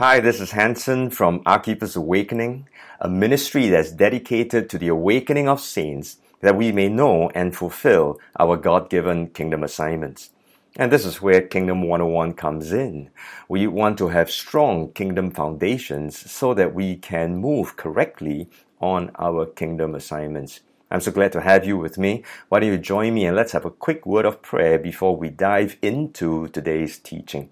Hi, 0.00 0.18
this 0.18 0.40
is 0.40 0.52
Hanson 0.52 1.10
from 1.10 1.42
Archippus 1.44 1.94
Awakening, 1.94 2.66
a 3.02 3.06
ministry 3.06 3.68
that's 3.68 3.92
dedicated 3.92 4.70
to 4.70 4.78
the 4.78 4.88
awakening 4.88 5.46
of 5.46 5.60
saints 5.60 6.16
that 6.40 6.56
we 6.56 6.72
may 6.72 6.88
know 6.88 7.28
and 7.34 7.54
fulfill 7.54 8.18
our 8.38 8.56
God 8.56 8.88
given 8.88 9.28
kingdom 9.28 9.62
assignments. 9.62 10.30
And 10.76 10.90
this 10.90 11.04
is 11.04 11.20
where 11.20 11.42
Kingdom 11.42 11.82
101 11.82 12.32
comes 12.32 12.72
in. 12.72 13.10
We 13.46 13.66
want 13.66 13.98
to 13.98 14.08
have 14.08 14.30
strong 14.30 14.90
kingdom 14.94 15.32
foundations 15.32 16.30
so 16.30 16.54
that 16.54 16.72
we 16.74 16.96
can 16.96 17.36
move 17.36 17.76
correctly 17.76 18.48
on 18.80 19.10
our 19.18 19.44
kingdom 19.44 19.94
assignments. 19.94 20.60
I'm 20.90 21.02
so 21.02 21.12
glad 21.12 21.32
to 21.32 21.42
have 21.42 21.66
you 21.66 21.76
with 21.76 21.98
me. 21.98 22.24
Why 22.48 22.60
don't 22.60 22.70
you 22.70 22.78
join 22.78 23.12
me 23.12 23.26
and 23.26 23.36
let's 23.36 23.52
have 23.52 23.66
a 23.66 23.70
quick 23.70 24.06
word 24.06 24.24
of 24.24 24.40
prayer 24.40 24.78
before 24.78 25.14
we 25.14 25.28
dive 25.28 25.76
into 25.82 26.48
today's 26.48 26.98
teaching. 26.98 27.50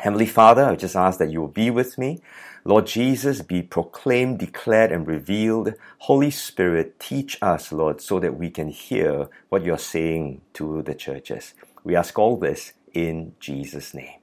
Heavenly 0.00 0.26
Father, 0.26 0.64
I 0.64 0.76
just 0.76 0.96
ask 0.96 1.18
that 1.18 1.30
you 1.30 1.40
will 1.40 1.48
be 1.48 1.70
with 1.70 1.98
me. 1.98 2.20
Lord 2.64 2.86
Jesus, 2.86 3.42
be 3.42 3.62
proclaimed, 3.62 4.38
declared, 4.38 4.92
and 4.92 5.06
revealed. 5.06 5.74
Holy 6.00 6.30
Spirit, 6.30 7.00
teach 7.00 7.38
us, 7.42 7.72
Lord, 7.72 8.00
so 8.00 8.20
that 8.20 8.36
we 8.38 8.50
can 8.50 8.68
hear 8.68 9.28
what 9.48 9.64
you're 9.64 9.78
saying 9.78 10.42
to 10.54 10.82
the 10.82 10.94
churches. 10.94 11.54
We 11.84 11.96
ask 11.96 12.18
all 12.18 12.36
this 12.36 12.74
in 12.92 13.34
Jesus' 13.40 13.94
name. 13.94 14.20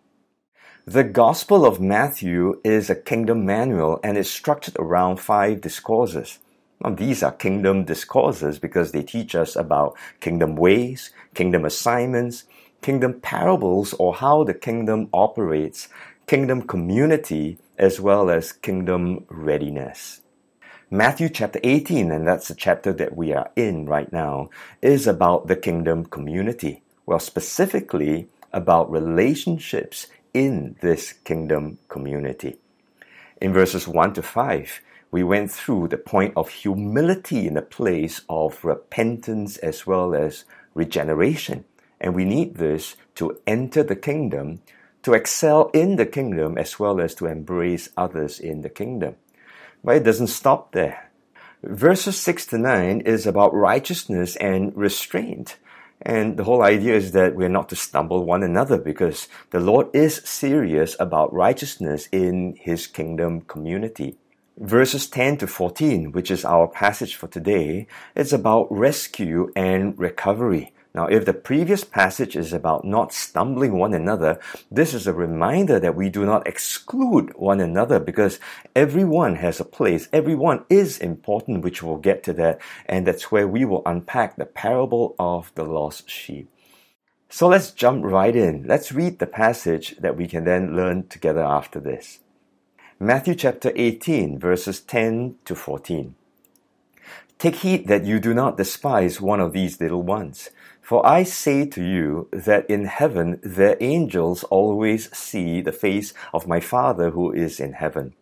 The 0.88 1.04
Gospel 1.04 1.66
of 1.66 1.82
Matthew 1.82 2.62
is 2.63 2.90
a 2.90 2.96
kingdom 2.96 3.46
manual 3.46 3.99
and 4.04 4.18
is 4.18 4.30
structured 4.30 4.77
around 4.80 5.18
five 5.20 5.62
discourses. 5.62 6.40
Now, 6.84 6.91
these 6.91 7.24
are 7.24 7.32
kingdom 7.32 7.85
discourses 7.85 8.60
because 8.60 8.91
they 8.91 9.04
teach 9.04 9.35
us 9.35 9.55
about 9.55 9.98
kingdom 10.20 10.55
ways, 10.58 11.12
kingdom 11.34 11.66
assignments, 11.66 12.46
kingdom 12.81 13.20
parables 13.21 13.94
or 13.94 14.16
how 14.16 14.44
the 14.44 14.53
kingdom 14.53 15.09
operates, 15.13 15.88
kingdom 16.27 16.62
community, 16.63 17.57
as 17.77 17.99
well 17.99 18.30
as 18.30 18.52
kingdom 18.52 19.26
readiness. 19.30 20.21
Matthew 20.90 21.29
chapter 21.29 21.60
18, 21.63 22.12
and 22.12 22.27
that's 22.27 22.49
the 22.49 22.55
chapter 22.55 22.91
that 22.93 23.15
we 23.15 23.34
are 23.34 23.49
in 23.55 23.85
right 23.85 24.12
now, 24.12 24.49
is 24.82 25.07
about 25.07 25.48
the 25.48 25.55
kingdom 25.55 26.05
community. 26.05 26.84
Well, 27.05 27.20
specifically 27.20 28.27
about 28.51 28.91
relationships 28.91 30.07
in 30.34 30.76
this 30.82 31.13
kingdom 31.13 31.77
community. 31.88 32.57
In 33.41 33.54
verses 33.54 33.88
1 33.88 34.13
to 34.16 34.21
5, 34.21 34.82
we 35.12 35.23
went 35.23 35.51
through 35.51 35.88
the 35.88 35.98
point 35.98 36.34
of 36.35 36.49
humility 36.49 37.48
in 37.48 37.55
the 37.55 37.62
place 37.62 38.21
of 38.29 38.63
repentance 38.63 39.57
as 39.57 39.88
well 39.88 40.13
as 40.13 40.45
regeneration. 40.73 41.66
And 42.02 42.16
we 42.16 42.26
need 42.26 42.55
this 42.55 42.98
to 43.16 43.40
enter 43.46 43.84
the 43.84 43.96
kingdom, 43.96 44.62
to 45.04 45.13
excel 45.13 45.70
in 45.74 45.96
the 45.96 46.05
kingdom, 46.05 46.57
as 46.57 46.80
well 46.80 46.99
as 46.99 47.13
to 47.16 47.27
embrace 47.27 47.90
others 47.96 48.40
in 48.40 48.63
the 48.63 48.70
kingdom. 48.70 49.16
But 49.84 49.98
it 49.98 50.04
doesn't 50.04 50.27
stop 50.27 50.74
there. 50.74 51.12
Verses 51.63 52.18
6 52.18 52.48
to 52.48 52.57
9 52.57 53.02
is 53.02 53.27
about 53.27 53.54
righteousness 53.54 54.35
and 54.38 54.76
restraint. 54.76 55.57
And 56.02 56.38
the 56.38 56.44
whole 56.44 56.63
idea 56.63 56.96
is 56.96 57.12
that 57.12 57.35
we're 57.35 57.49
not 57.49 57.70
to 57.70 57.76
stumble 57.76 58.26
one 58.26 58.41
another 58.41 58.79
because 58.79 59.27
the 59.52 59.60
Lord 59.60 59.88
is 59.94 60.22
serious 60.26 60.96
about 60.99 61.32
righteousness 61.32 62.10
in 62.12 62.57
His 62.60 62.88
kingdom 62.88 63.41
community. 63.41 64.18
Verses 64.57 65.07
10 65.07 65.38
to 65.38 65.47
14, 65.47 66.12
which 66.12 66.31
is 66.31 66.44
our 66.44 66.68
passage 66.68 67.16
for 67.16 67.28
today, 67.28 67.85
is 68.16 68.34
about 68.34 68.72
rescue 68.72 69.52
and 69.56 69.97
recovery. 70.00 70.74
Now, 70.94 71.06
if 71.06 71.25
the 71.25 71.34
previous 71.34 71.86
passage 71.86 72.36
is 72.36 72.52
about 72.52 72.84
not 72.84 73.14
stumbling 73.14 73.78
one 73.78 73.94
another, 73.94 74.40
this 74.70 74.94
is 74.94 75.08
a 75.08 75.14
reminder 75.14 75.80
that 75.80 75.96
we 75.96 76.09
do 76.09 76.25
not 76.25 76.46
exclude 76.46 77.34
one 77.38 77.62
another 77.62 77.97
because 77.97 78.40
everyone 78.75 79.36
has 79.36 79.62
a 79.62 79.66
place. 79.66 80.09
Everyone 80.12 80.66
is 80.69 80.97
important, 80.97 81.64
which 81.64 81.81
we'll 81.81 81.97
get 81.97 82.24
to 82.24 82.34
that. 82.34 82.59
And 82.88 83.08
that's 83.08 83.31
where 83.31 83.47
we 83.47 83.64
will 83.64 83.84
unpack 83.86 84.35
the 84.35 84.46
parable 84.46 85.16
of 85.18 85.53
the 85.56 85.63
lost 85.63 86.09
sheep. 86.09 86.50
So 87.30 87.47
let's 87.47 87.72
jump 87.72 88.03
right 88.03 88.35
in. 88.35 88.66
Let's 88.68 88.91
read 88.91 89.19
the 89.19 89.28
passage 89.28 89.96
that 90.00 90.18
we 90.18 90.28
can 90.28 90.44
then 90.44 90.75
learn 90.75 91.07
together 91.07 91.44
after 91.44 91.80
this. 91.80 92.19
Matthew 93.00 93.35
chapter 93.35 93.72
18, 93.74 94.38
verses 94.38 94.81
10 94.81 95.35
to 95.46 95.56
14. 95.56 96.16
Take 97.41 97.56
heed 97.56 97.88
that 97.88 98.06
you 98.06 98.19
do 98.19 98.35
not 98.35 98.56
despise 98.56 99.19
one 99.19 99.40
of 99.40 99.52
these 99.52 99.81
little 99.81 100.03
ones. 100.03 100.52
For 100.79 101.03
I 101.03 101.24
say 101.24 101.66
to 101.66 101.84
you 101.84 102.29
that 102.31 102.69
in 102.69 102.85
heaven 102.85 103.40
the 103.41 103.81
angels 103.81 104.44
always 104.44 105.12
see 105.18 105.59
the 105.59 105.72
face 105.72 106.13
of 106.35 106.46
my 106.46 106.59
Father 106.59 107.09
who 107.09 107.31
is 107.31 107.59
in 107.59 107.74
heaven. 107.74 108.13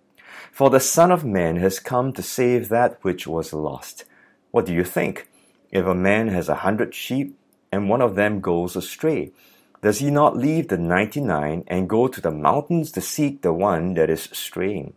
For 0.54 0.70
the 0.70 0.80
Son 0.80 1.12
of 1.12 1.26
Man 1.26 1.58
has 1.58 1.82
come 1.82 2.14
to 2.14 2.24
save 2.24 2.70
that 2.70 2.98
which 3.02 3.28
was 3.28 3.52
lost. 3.52 4.06
What 4.52 4.66
do 4.66 4.74
you 4.74 4.86
think? 4.86 5.28
If 5.70 5.86
a 5.86 5.94
man 5.94 6.30
has 6.30 6.48
a 6.48 6.64
hundred 6.64 6.96
sheep 6.96 7.38
and 7.74 7.90
one 7.90 8.02
of 8.02 8.16
them 8.16 8.40
goes 8.40 8.78
astray, 8.78 9.34
does 9.82 10.00
he 10.00 10.12
not 10.12 10.38
leave 10.38 10.70
the 10.70 10.78
ninety 10.78 11.20
nine 11.20 11.66
and 11.68 11.90
go 11.90 12.08
to 12.08 12.22
the 12.22 12.32
mountains 12.32 12.90
to 12.94 13.02
seek 13.02 13.42
the 13.42 13.52
one 13.52 13.96
that 13.96 14.10
is 14.10 14.30
straying? 14.32 14.94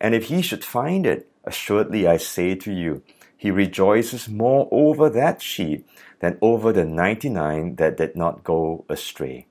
And 0.00 0.14
if 0.14 0.26
he 0.26 0.40
should 0.40 0.64
find 0.64 1.04
it, 1.04 1.28
assuredly 1.42 2.06
I 2.06 2.16
say 2.16 2.54
to 2.54 2.72
you, 2.72 3.02
he 3.36 3.50
rejoices 3.50 4.28
more 4.28 4.68
over 4.70 5.10
that 5.10 5.42
sheep 5.42 5.88
than 6.20 6.38
over 6.40 6.72
the 6.72 6.84
99 6.84 7.76
that 7.76 7.96
did 7.96 8.16
not 8.16 8.42
go 8.42 8.84
astray. 8.88 9.46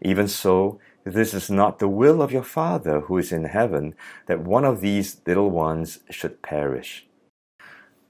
Even 0.00 0.28
so, 0.28 0.78
this 1.04 1.32
is 1.32 1.50
not 1.50 1.78
the 1.78 1.88
will 1.88 2.20
of 2.20 2.32
your 2.32 2.42
Father 2.42 3.00
who 3.00 3.18
is 3.18 3.32
in 3.32 3.44
heaven 3.44 3.94
that 4.26 4.40
one 4.40 4.64
of 4.64 4.80
these 4.80 5.20
little 5.26 5.50
ones 5.50 6.00
should 6.10 6.42
perish. 6.42 7.06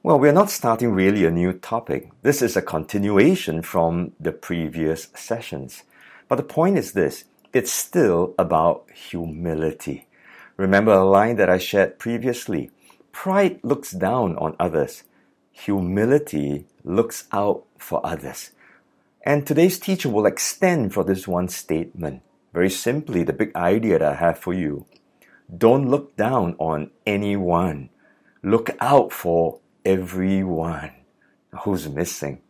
Well, 0.03 0.19
we're 0.19 0.33
not 0.33 0.51
starting 0.51 0.93
really 0.93 1.25
a 1.25 1.31
new 1.31 1.53
topic. 1.53 2.11
This 2.23 2.43
is 2.43 2.57
a 2.57 2.63
continuation 2.63 3.63
from 3.63 4.13
the 4.19 4.33
previous 4.33 5.09
sessions. 5.15 5.85
But 6.29 6.37
the 6.37 6.43
point 6.43 6.77
is 6.77 6.93
this 6.93 7.25
it's 7.53 7.73
still 7.73 8.35
about 8.39 8.87
humility. 8.91 10.09
Remember 10.57 10.93
a 10.93 11.05
line 11.05 11.37
that 11.37 11.49
I 11.49 11.59
shared 11.59 11.99
previously 11.99 12.71
pride 13.13 13.61
looks 13.63 13.93
down 13.93 14.37
on 14.39 14.57
others, 14.59 15.05
humility 15.53 16.67
looks 16.85 17.25
out 17.31 17.65
for 17.79 18.05
others. 18.05 18.51
And 19.25 19.47
today's 19.47 19.79
teacher 19.79 20.09
will 20.09 20.27
extend 20.27 20.93
for 20.93 21.05
this 21.05 21.29
one 21.29 21.49
statement. 21.49 22.23
Very 22.53 22.71
simply, 22.71 23.23
the 23.23 23.33
big 23.33 23.55
idea 23.55 23.99
that 23.99 24.13
I 24.13 24.15
have 24.17 24.39
for 24.39 24.53
you. 24.53 24.87
Don't 25.57 25.89
look 25.89 26.17
down 26.17 26.57
on 26.59 26.91
anyone. 27.07 27.91
Look 28.43 28.71
out 28.81 29.13
for 29.13 29.61
everyone. 29.85 30.91
Who's 31.63 31.89
missing? 31.89 32.41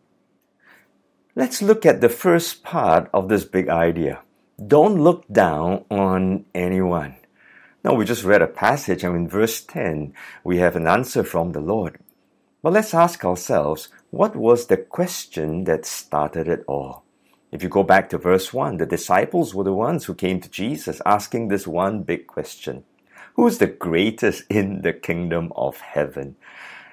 Let's 1.34 1.62
look 1.62 1.84
at 1.84 2.00
the 2.00 2.08
first 2.08 2.62
part 2.62 3.10
of 3.12 3.28
this 3.28 3.44
big 3.44 3.68
idea. 3.68 4.20
Don't 4.64 5.02
look 5.02 5.26
down 5.28 5.84
on 5.90 6.44
anyone. 6.54 7.16
Now, 7.84 7.94
we 7.94 8.04
just 8.04 8.22
read 8.22 8.42
a 8.42 8.46
passage, 8.46 9.02
and 9.02 9.16
in 9.16 9.28
verse 9.28 9.60
10, 9.60 10.14
we 10.44 10.58
have 10.58 10.76
an 10.76 10.86
answer 10.86 11.24
from 11.24 11.52
the 11.52 11.60
Lord. 11.60 11.98
But 12.62 12.74
let's 12.74 12.94
ask 12.94 13.24
ourselves 13.24 13.88
what 14.10 14.36
was 14.36 14.66
the 14.66 14.76
question 14.76 15.64
that 15.64 15.84
started 15.84 16.46
it 16.46 16.64
all? 16.68 17.02
If 17.50 17.62
you 17.62 17.68
go 17.68 17.82
back 17.82 18.08
to 18.10 18.18
verse 18.18 18.52
1, 18.52 18.76
the 18.76 18.86
disciples 18.86 19.52
were 19.52 19.64
the 19.64 19.74
ones 19.74 20.04
who 20.04 20.14
came 20.14 20.40
to 20.40 20.48
Jesus 20.48 21.02
asking 21.04 21.48
this 21.48 21.66
one 21.66 22.02
big 22.04 22.28
question 22.28 22.84
Who 23.34 23.48
is 23.48 23.58
the 23.58 23.66
greatest 23.66 24.44
in 24.48 24.82
the 24.82 24.92
kingdom 24.92 25.52
of 25.56 25.80
heaven? 25.80 26.36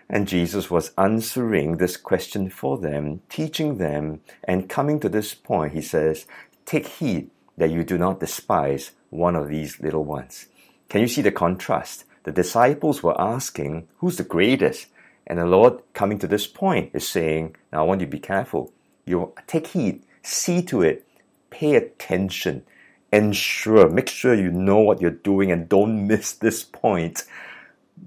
And 0.10 0.28
Jesus 0.28 0.72
was 0.72 0.92
answering 0.98 1.78
this 1.78 1.96
question 1.96 2.50
for 2.50 2.80
them, 2.80 3.22
teaching 3.30 3.78
them, 3.78 4.22
and 4.44 4.68
coming 4.68 5.00
to 5.02 5.10
this 5.10 5.36
point, 5.36 5.74
he 5.74 5.84
says, 5.84 6.26
Take 6.66 6.88
heed 6.88 7.30
that 7.58 7.70
you 7.70 7.84
do 7.84 8.00
not 8.00 8.20
despise 8.20 8.92
one 9.12 9.36
of 9.36 9.50
these 9.50 9.80
little 9.80 10.04
ones. 10.04 10.48
Can 10.90 11.02
you 11.02 11.08
see 11.08 11.22
the 11.22 11.32
contrast? 11.32 12.06
The 12.24 12.32
disciples 12.32 13.04
were 13.04 13.20
asking, 13.22 13.88
Who's 13.98 14.18
the 14.18 14.24
greatest? 14.24 14.88
And 15.28 15.38
the 15.40 15.46
Lord, 15.46 15.82
coming 15.94 16.18
to 16.20 16.28
this 16.28 16.48
point, 16.48 16.92
is 16.94 17.08
saying, 17.08 17.56
Now 17.72 17.82
I 17.82 17.84
want 17.84 18.02
you 18.02 18.08
to 18.08 18.12
be 18.12 18.20
careful. 18.20 18.74
You 19.06 19.34
take 19.48 19.68
heed, 19.68 20.04
see 20.24 20.62
to 20.64 20.82
it, 20.82 21.08
pay 21.50 21.76
attention, 21.76 22.64
ensure, 23.12 23.90
make 23.90 24.10
sure 24.10 24.34
you 24.34 24.52
know 24.52 24.80
what 24.80 25.02
you're 25.02 25.12
doing 25.12 25.52
and 25.52 25.70
don't 25.70 26.08
miss 26.08 26.34
this 26.34 26.64
point. 26.64 27.26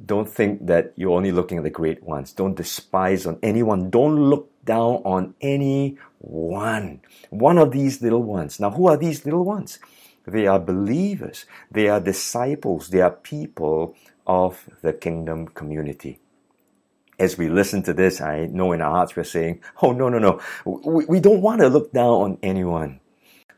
Don't 0.07 0.29
think 0.29 0.67
that 0.67 0.95
you're 0.97 1.13
only 1.17 1.33
looking 1.33 1.59
at 1.59 1.65
the 1.65 1.71
great 1.71 2.03
ones. 2.03 2.33
Don't 2.33 2.57
despise 2.57 3.27
on 3.27 3.39
anyone. 3.43 3.91
Don't 3.91 4.17
look 4.17 4.51
down 4.65 5.03
on 5.05 5.35
any 5.41 5.99
one. 6.19 7.01
One 7.31 7.59
of 7.59 7.73
these 7.73 8.01
little 8.01 8.23
ones. 8.23 8.59
Now, 8.59 8.71
who 8.71 8.87
are 8.87 8.97
these 8.97 9.25
little 9.25 9.45
ones? 9.45 9.79
They 10.27 10.47
are 10.47 10.59
believers. 10.59 11.45
They 11.71 11.89
are 11.89 12.01
disciples. 12.01 12.89
They 12.89 13.03
are 13.03 13.11
people 13.11 13.95
of 14.27 14.69
the 14.81 14.95
kingdom 14.95 15.49
community 15.49 16.22
as 17.23 17.39
we 17.39 17.49
listen 17.49 17.85
to 17.85 17.95
this, 17.95 18.21
I 18.21 18.47
know 18.47 18.73
in 18.73 18.81
our 18.81 18.91
hearts 18.91 19.15
we're 19.15 19.23
saying, 19.23 19.61
oh, 19.81 19.93
no, 19.93 20.09
no, 20.09 20.19
no. 20.19 20.41
We, 20.65 21.05
we 21.07 21.21
don't 21.21 21.41
want 21.41 21.61
to 21.61 21.69
look 21.69 21.93
down 21.93 22.15
on 22.27 22.39
anyone. 22.43 22.99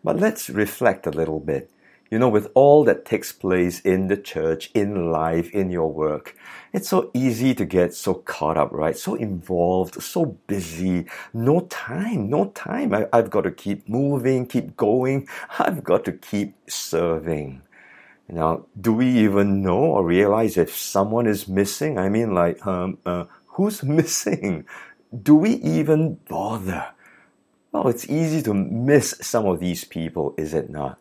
But 0.04 0.20
let's 0.20 0.50
reflect 0.50 1.06
a 1.06 1.10
little 1.10 1.40
bit. 1.40 1.70
You 2.10 2.18
know, 2.18 2.28
with 2.28 2.50
all 2.54 2.84
that 2.84 3.06
takes 3.06 3.32
place 3.32 3.80
in 3.80 4.08
the 4.08 4.18
church, 4.18 4.70
in 4.74 5.10
life, 5.10 5.50
in 5.52 5.70
your 5.70 5.90
work, 5.90 6.36
it's 6.74 6.90
so 6.90 7.10
easy 7.14 7.54
to 7.54 7.64
get 7.64 7.94
so 7.94 8.14
caught 8.14 8.58
up, 8.58 8.70
right? 8.70 8.96
So 8.96 9.14
involved, 9.14 10.00
so 10.02 10.26
busy. 10.46 11.06
No 11.32 11.60
time, 11.60 12.28
no 12.28 12.50
time. 12.50 12.94
I, 12.94 13.06
have 13.14 13.30
got 13.30 13.42
to 13.42 13.50
keep 13.50 13.88
moving, 13.88 14.46
keep 14.46 14.76
going. 14.76 15.26
I've 15.58 15.82
got 15.82 16.04
to 16.04 16.12
keep 16.12 16.54
serving. 16.68 17.62
Now, 18.28 18.66
do 18.80 18.92
we 18.92 19.06
even 19.06 19.62
know 19.62 19.78
or 19.78 20.04
realize 20.04 20.56
if 20.56 20.74
someone 20.74 21.26
is 21.26 21.46
missing? 21.46 21.98
I 21.98 22.08
mean, 22.08 22.34
like, 22.34 22.64
um, 22.66 22.98
uh, 23.04 23.24
who's 23.54 23.82
missing? 24.00 24.66
Do 25.22 25.34
we 25.34 25.54
even 25.54 26.18
bother? 26.28 26.92
Well, 27.72 27.88
it's 27.88 28.08
easy 28.08 28.42
to 28.42 28.54
miss 28.54 29.16
some 29.20 29.46
of 29.46 29.58
these 29.58 29.84
people, 29.84 30.34
is 30.36 30.54
it 30.54 30.70
not? 30.70 30.98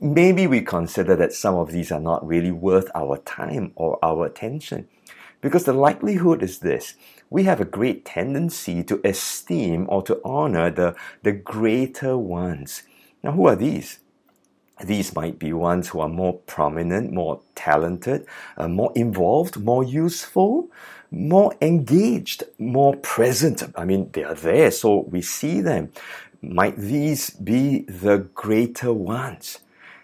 maybe 0.00 0.46
we 0.46 0.60
consider 0.60 1.16
that 1.16 1.32
some 1.32 1.54
of 1.54 1.72
these 1.72 1.90
are 1.90 2.00
not 2.00 2.26
really 2.26 2.52
worth 2.52 2.90
our 2.94 3.18
time 3.18 3.72
or 3.74 3.98
our 4.02 4.26
attention. 4.26 4.88
Because 5.40 5.64
the 5.64 5.72
likelihood 5.72 6.42
is 6.42 6.58
this 6.60 6.94
we 7.30 7.44
have 7.44 7.60
a 7.60 7.64
great 7.66 8.06
tendency 8.06 8.82
to 8.82 9.00
esteem 9.04 9.86
or 9.90 10.02
to 10.02 10.18
honor 10.24 10.70
the, 10.70 10.96
the 11.22 11.32
greater 11.32 12.16
ones. 12.16 12.84
Now, 13.22 13.32
who 13.32 13.46
are 13.46 13.56
these? 13.56 13.98
These 14.84 15.14
might 15.14 15.38
be 15.38 15.52
ones 15.52 15.88
who 15.88 16.00
are 16.00 16.08
more 16.08 16.34
prominent, 16.34 17.12
more 17.12 17.40
talented, 17.54 18.26
uh, 18.56 18.68
more 18.68 18.92
involved, 18.94 19.58
more 19.60 19.82
useful, 19.84 20.70
more 21.10 21.54
engaged, 21.60 22.44
more 22.58 22.94
present. 22.96 23.62
I 23.74 23.84
mean, 23.84 24.10
they 24.12 24.24
are 24.24 24.34
there, 24.34 24.70
so 24.70 25.00
we 25.10 25.22
see 25.22 25.60
them. 25.60 25.92
Might 26.42 26.76
these 26.76 27.30
be 27.30 27.80
the 27.80 28.18
greater 28.34 28.92
ones? 28.92 29.58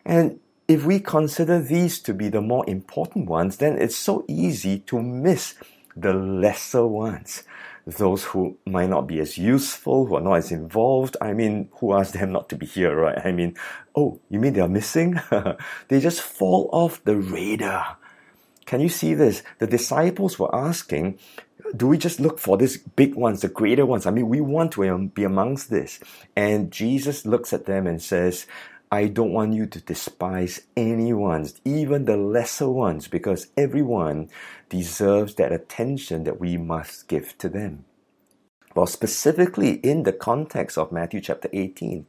And 0.05 0.41
if 0.67 0.85
we 0.85 0.99
consider 0.99 1.61
these 1.61 2.00
to 2.00 2.15
be 2.15 2.29
the 2.29 2.41
more 2.41 2.69
important 2.69 3.26
ones, 3.26 3.59
then 3.59 3.79
it's 3.79 3.97
so 3.97 4.25
easy 4.29 4.79
to 4.81 5.00
miss 5.00 5.55
the 5.94 6.12
lesser 6.12 6.87
ones. 6.87 7.44
Those 7.87 8.25
who 8.25 8.57
might 8.67 8.89
not 8.89 9.07
be 9.07 9.21
as 9.21 9.37
useful, 9.37 10.07
who 10.07 10.17
are 10.17 10.21
not 10.21 10.35
as 10.35 10.53
involved. 10.53 11.17
I 11.21 11.35
mean, 11.35 11.69
who 11.73 11.93
asked 11.93 12.15
them 12.15 12.33
not 12.33 12.49
to 12.49 12.57
be 12.57 12.67
here, 12.67 12.97
right? 12.97 13.19
I 13.25 13.33
mean, 13.33 13.57
oh, 13.95 14.21
you 14.31 14.41
mean 14.41 14.55
they 14.55 14.61
are 14.61 14.69
missing? 14.69 15.21
they 15.89 16.01
just 16.01 16.23
fall 16.23 16.71
off 16.73 17.05
the 17.05 17.17
radar. 17.17 17.99
Can 18.65 18.81
you 18.81 18.89
see 18.89 19.13
this? 19.13 19.43
The 19.59 19.67
disciples 19.67 20.39
were 20.39 20.55
asking, 20.55 21.19
do 21.77 21.87
we 21.87 21.99
just 21.99 22.21
look 22.21 22.39
for 22.39 22.57
these 22.57 22.79
big 22.79 23.15
ones, 23.15 23.41
the 23.41 23.49
greater 23.49 23.87
ones? 23.87 24.07
I 24.07 24.11
mean, 24.11 24.29
we 24.29 24.41
want 24.41 24.73
to 24.73 25.09
be 25.15 25.25
amongst 25.25 25.71
this. 25.71 26.01
And 26.37 26.71
Jesus 26.71 27.27
looks 27.27 27.53
at 27.53 27.67
them 27.67 27.87
and 27.87 28.01
says, 28.01 28.47
I 28.91 29.09
don't 29.09 29.33
want 29.33 29.55
you 29.55 29.67
to 29.67 29.81
despise 29.81 30.61
anyone, 30.77 31.49
even 31.65 32.05
the 32.05 32.17
lesser 32.17 32.69
ones, 32.69 33.09
because 33.09 33.49
everyone 33.57 34.31
deserves 34.69 35.34
that 35.37 35.52
attention 35.52 36.25
that 36.25 36.40
we 36.40 36.56
must 36.56 37.08
give 37.08 37.37
to 37.38 37.49
them. 37.49 37.84
Well, 38.75 38.87
specifically 38.87 39.75
in 39.75 40.02
the 40.02 40.12
context 40.12 40.76
of 40.76 40.90
Matthew 40.90 41.20
chapter 41.20 41.49
18, 41.52 42.06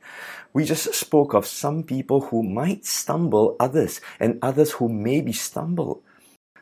we 0.51 0.65
just 0.65 0.91
spoke 0.95 1.35
of 1.35 1.45
some 1.45 1.83
people 1.83 2.21
who 2.21 2.41
might 2.41 2.85
stumble 2.85 3.55
others 3.59 4.01
and 4.19 4.39
others 4.41 4.71
who 4.73 4.89
may 4.89 5.21
be 5.21 5.31
stumbled. 5.31 6.01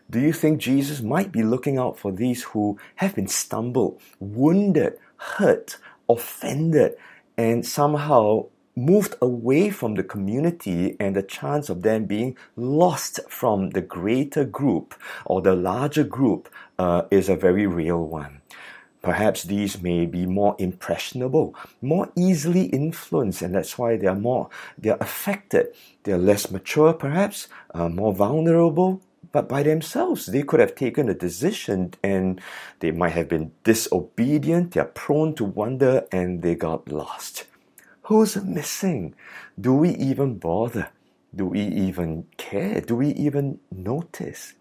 Do 0.09 0.19
you 0.19 0.33
think 0.33 0.59
Jesus 0.59 1.01
might 1.01 1.31
be 1.31 1.41
looking 1.41 1.77
out 1.77 1.97
for 1.97 2.11
these 2.11 2.43
who 2.43 2.77
have 2.95 3.15
been 3.15 3.29
stumbled, 3.29 4.01
wounded, 4.19 4.97
hurt, 5.15 5.77
offended, 6.09 6.95
and 7.37 7.65
somehow 7.65 8.47
moved 8.75 9.15
away 9.21 9.69
from 9.69 9.95
the 9.95 10.03
community 10.03 10.95
and 10.99 11.15
the 11.15 11.23
chance 11.23 11.69
of 11.69 11.83
them 11.83 12.05
being 12.05 12.35
lost 12.55 13.19
from 13.29 13.71
the 13.71 13.81
greater 13.81 14.43
group 14.43 14.95
or 15.25 15.41
the 15.41 15.55
larger 15.55 16.03
group 16.03 16.49
uh, 16.79 17.03
is 17.11 17.29
a 17.29 17.35
very 17.35 17.67
real 17.67 18.03
one. 18.05 18.41
Perhaps 19.03 19.43
these 19.43 19.81
may 19.81 20.05
be 20.05 20.25
more 20.25 20.55
impressionable, 20.57 21.53
more 21.81 22.09
easily 22.15 22.67
influenced, 22.67 23.41
and 23.41 23.53
that's 23.53 23.77
why 23.77 23.97
they 23.97 24.07
are 24.07 24.15
more 24.15 24.49
they 24.77 24.91
are 24.91 24.97
affected. 25.01 25.67
They 26.03 26.13
are 26.13 26.17
less 26.17 26.49
mature, 26.49 26.93
perhaps, 26.93 27.49
uh, 27.73 27.89
more 27.89 28.13
vulnerable. 28.13 29.01
But 29.33 29.49
by 29.49 29.63
themselves, 29.63 30.27
they 30.27 30.43
could 30.43 30.61
have 30.61 30.75
taken 30.75 31.09
a 31.09 31.13
decision 31.13 31.95
and 32.03 32.39
they 32.79 32.91
might 32.91 33.13
have 33.13 33.27
been 33.27 33.51
disobedient, 33.63 34.71
they 34.71 34.79
are 34.79 34.85
prone 34.85 35.33
to 35.35 35.43
wander, 35.43 36.05
and 36.11 36.41
they 36.41 36.55
got 36.55 36.87
lost. 36.87 37.45
Who's 38.03 38.35
missing? 38.35 39.15
Do 39.59 39.73
we 39.73 39.91
even 39.91 40.38
bother? 40.38 40.89
Do 41.33 41.47
we 41.47 41.61
even 41.61 42.27
care? 42.38 42.81
Do 42.81 42.97
we 42.97 43.09
even 43.09 43.59
notice? 43.71 44.53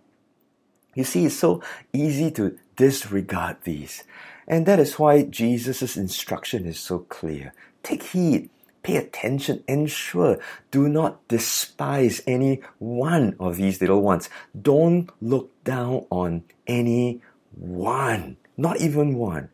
You 0.95 1.05
see, 1.05 1.27
it's 1.27 1.37
so 1.37 1.63
easy 1.93 2.31
to 2.33 2.57
disregard 2.77 3.57
these. 3.65 4.05
And 4.47 4.65
that 4.67 4.79
is 4.79 4.99
why 4.99 5.23
Jesus' 5.23 5.97
instruction 5.97 6.67
is 6.67 6.79
so 6.79 7.01
clear. 7.01 7.53
Take 7.83 8.03
heed, 8.05 8.49
pay 8.83 8.97
attention, 8.97 9.65
ensure, 9.67 10.39
do 10.71 10.89
not 10.89 11.27
despise 11.29 12.23
any 12.27 12.61
one 12.79 13.37
of 13.41 13.57
these 13.57 13.81
little 13.81 14.03
ones. 14.03 14.29
Don't 14.61 15.11
look 15.21 15.51
down 15.65 16.07
on 16.11 16.45
any 16.67 17.21
one, 17.57 18.37
not 18.57 18.81
even 18.81 19.15
one. 19.17 19.49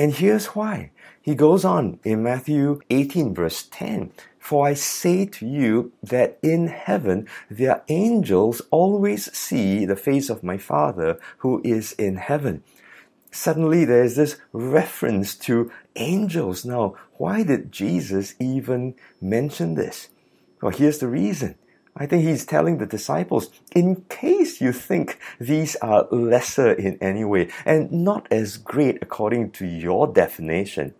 And 0.00 0.14
here's 0.14 0.46
why. 0.56 0.92
He 1.20 1.34
goes 1.34 1.62
on 1.62 2.00
in 2.04 2.22
Matthew 2.22 2.80
18, 2.88 3.34
verse 3.34 3.64
10 3.70 4.12
For 4.38 4.66
I 4.66 4.72
say 4.72 5.26
to 5.26 5.46
you 5.46 5.92
that 6.02 6.38
in 6.42 6.68
heaven 6.68 7.28
their 7.50 7.82
angels 7.88 8.62
always 8.70 9.30
see 9.36 9.84
the 9.84 9.96
face 9.96 10.30
of 10.30 10.42
my 10.42 10.56
Father 10.56 11.20
who 11.40 11.60
is 11.66 11.92
in 11.92 12.16
heaven. 12.16 12.64
Suddenly 13.30 13.84
there's 13.84 14.16
this 14.16 14.38
reference 14.54 15.34
to 15.40 15.70
angels. 15.96 16.64
Now, 16.64 16.94
why 17.18 17.42
did 17.42 17.70
Jesus 17.70 18.36
even 18.40 18.94
mention 19.20 19.74
this? 19.74 20.08
Well, 20.62 20.72
here's 20.72 21.00
the 21.00 21.08
reason. 21.08 21.56
I 21.96 22.06
think 22.06 22.24
he's 22.24 22.46
telling 22.46 22.78
the 22.78 22.86
disciples, 22.86 23.50
in 23.74 24.04
case 24.08 24.60
you 24.60 24.72
think 24.72 25.18
these 25.40 25.76
are 25.76 26.06
lesser 26.10 26.72
in 26.72 26.96
any 27.00 27.24
way 27.24 27.50
and 27.64 27.90
not 27.90 28.28
as 28.30 28.56
great 28.56 28.98
according 29.02 29.50
to 29.52 29.66
your 29.66 30.06
definition, 30.06 30.94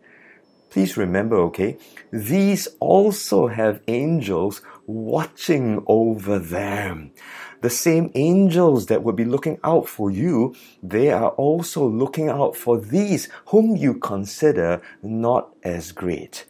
please 0.69 0.97
remember, 0.97 1.37
okay, 1.37 1.79
these 2.13 2.69
also 2.81 3.49
have 3.49 3.83
angels 3.89 4.63
watching 4.87 5.83
over 5.87 6.39
them. 6.39 7.13
The 7.61 7.71
same 7.71 8.11
angels 8.15 8.87
that 8.87 9.03
would 9.03 9.17
be 9.17 9.25
looking 9.25 9.59
out 9.63 9.89
for 9.89 10.11
you, 10.11 10.55
they 10.82 11.11
are 11.11 11.31
also 11.31 11.87
looking 11.87 12.29
out 12.29 12.56
for 12.56 12.81
these 12.81 13.29
whom 13.47 13.77
you 13.77 13.94
consider 13.94 14.81
not 15.03 15.55
as 15.63 15.93
great. 15.93 16.47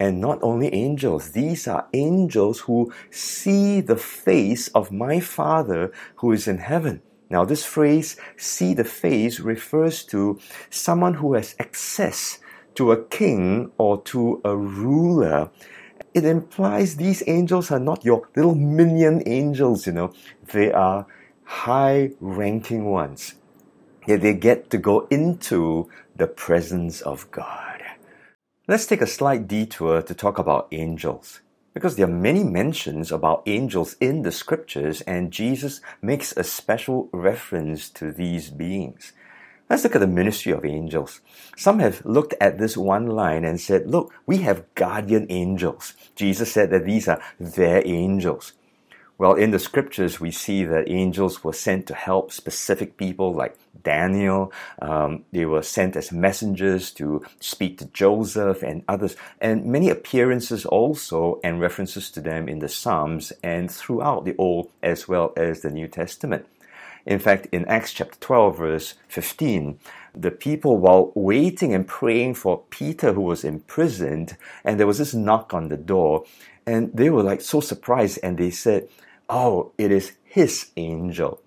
And 0.00 0.20
not 0.20 0.38
only 0.42 0.72
angels, 0.74 1.30
these 1.30 1.68
are 1.68 1.86
angels 1.92 2.60
who 2.60 2.92
see 3.10 3.80
the 3.80 3.96
face 3.96 4.68
of 4.68 4.90
my 4.90 5.20
Father 5.20 5.92
who 6.16 6.32
is 6.32 6.48
in 6.48 6.58
heaven. 6.58 7.00
Now, 7.30 7.44
this 7.44 7.64
phrase, 7.64 8.16
see 8.36 8.74
the 8.74 8.84
face, 8.84 9.40
refers 9.40 10.04
to 10.04 10.38
someone 10.70 11.14
who 11.14 11.34
has 11.34 11.54
access 11.58 12.38
to 12.74 12.92
a 12.92 13.02
king 13.04 13.72
or 13.78 14.02
to 14.02 14.40
a 14.44 14.56
ruler. 14.56 15.50
It 16.12 16.24
implies 16.24 16.96
these 16.96 17.22
angels 17.26 17.70
are 17.70 17.80
not 17.80 18.04
your 18.04 18.28
little 18.36 18.54
minion 18.54 19.22
angels, 19.26 19.86
you 19.86 19.92
know. 19.92 20.12
They 20.52 20.70
are 20.72 21.06
high 21.44 22.10
ranking 22.20 22.84
ones. 22.84 23.34
Yet 24.06 24.20
they 24.20 24.34
get 24.34 24.70
to 24.70 24.78
go 24.78 25.06
into 25.10 25.88
the 26.14 26.26
presence 26.26 27.00
of 27.00 27.30
God. 27.30 27.73
Let's 28.66 28.86
take 28.86 29.02
a 29.02 29.06
slight 29.06 29.46
detour 29.46 30.00
to 30.00 30.14
talk 30.14 30.38
about 30.38 30.68
angels. 30.72 31.40
Because 31.74 31.96
there 31.96 32.06
are 32.06 32.10
many 32.10 32.42
mentions 32.42 33.12
about 33.12 33.42
angels 33.44 33.94
in 34.00 34.22
the 34.22 34.32
scriptures, 34.32 35.02
and 35.02 35.30
Jesus 35.30 35.82
makes 36.00 36.32
a 36.34 36.44
special 36.44 37.10
reference 37.12 37.90
to 37.90 38.10
these 38.10 38.48
beings. 38.48 39.12
Let's 39.68 39.84
look 39.84 39.94
at 39.94 40.00
the 40.00 40.06
ministry 40.06 40.52
of 40.52 40.64
angels. 40.64 41.20
Some 41.58 41.78
have 41.80 42.06
looked 42.06 42.32
at 42.40 42.56
this 42.56 42.74
one 42.74 43.06
line 43.06 43.44
and 43.44 43.60
said, 43.60 43.86
Look, 43.86 44.14
we 44.24 44.38
have 44.38 44.74
guardian 44.74 45.26
angels. 45.28 45.92
Jesus 46.16 46.50
said 46.50 46.70
that 46.70 46.86
these 46.86 47.06
are 47.06 47.20
their 47.38 47.86
angels. 47.86 48.54
Well, 49.16 49.34
in 49.34 49.52
the 49.52 49.60
scriptures, 49.60 50.18
we 50.18 50.32
see 50.32 50.64
that 50.64 50.90
angels 50.90 51.44
were 51.44 51.52
sent 51.52 51.86
to 51.86 51.94
help 51.94 52.32
specific 52.32 52.96
people 52.96 53.32
like 53.32 53.56
Daniel. 53.84 54.52
Um, 54.82 55.24
they 55.30 55.44
were 55.44 55.62
sent 55.62 55.94
as 55.94 56.10
messengers 56.10 56.90
to 56.92 57.24
speak 57.38 57.78
to 57.78 57.84
Joseph 57.86 58.64
and 58.64 58.82
others, 58.88 59.14
and 59.40 59.66
many 59.66 59.88
appearances 59.88 60.66
also 60.66 61.38
and 61.44 61.60
references 61.60 62.10
to 62.10 62.20
them 62.20 62.48
in 62.48 62.58
the 62.58 62.68
Psalms 62.68 63.32
and 63.40 63.70
throughout 63.70 64.24
the 64.24 64.34
Old 64.36 64.72
as 64.82 65.06
well 65.06 65.32
as 65.36 65.60
the 65.60 65.70
New 65.70 65.86
Testament. 65.86 66.46
In 67.06 67.18
fact, 67.18 67.46
in 67.52 67.66
Acts 67.66 67.92
chapter 67.92 68.18
12, 68.18 68.58
verse 68.58 68.94
15, 69.08 69.78
the 70.14 70.30
people, 70.30 70.78
while 70.78 71.12
waiting 71.14 71.74
and 71.74 71.86
praying 71.86 72.34
for 72.34 72.62
Peter, 72.70 73.12
who 73.12 73.20
was 73.20 73.44
imprisoned, 73.44 74.36
and 74.64 74.80
there 74.80 74.86
was 74.86 74.98
this 74.98 75.12
knock 75.12 75.52
on 75.52 75.68
the 75.68 75.76
door, 75.76 76.24
And 76.66 76.92
they 76.94 77.10
were 77.10 77.22
like 77.22 77.40
so 77.40 77.60
surprised 77.60 78.18
and 78.22 78.38
they 78.38 78.50
said, 78.50 78.88
Oh, 79.28 79.72
it 79.78 79.90
is 79.90 80.12
his 80.24 80.70
angel. 80.76 81.40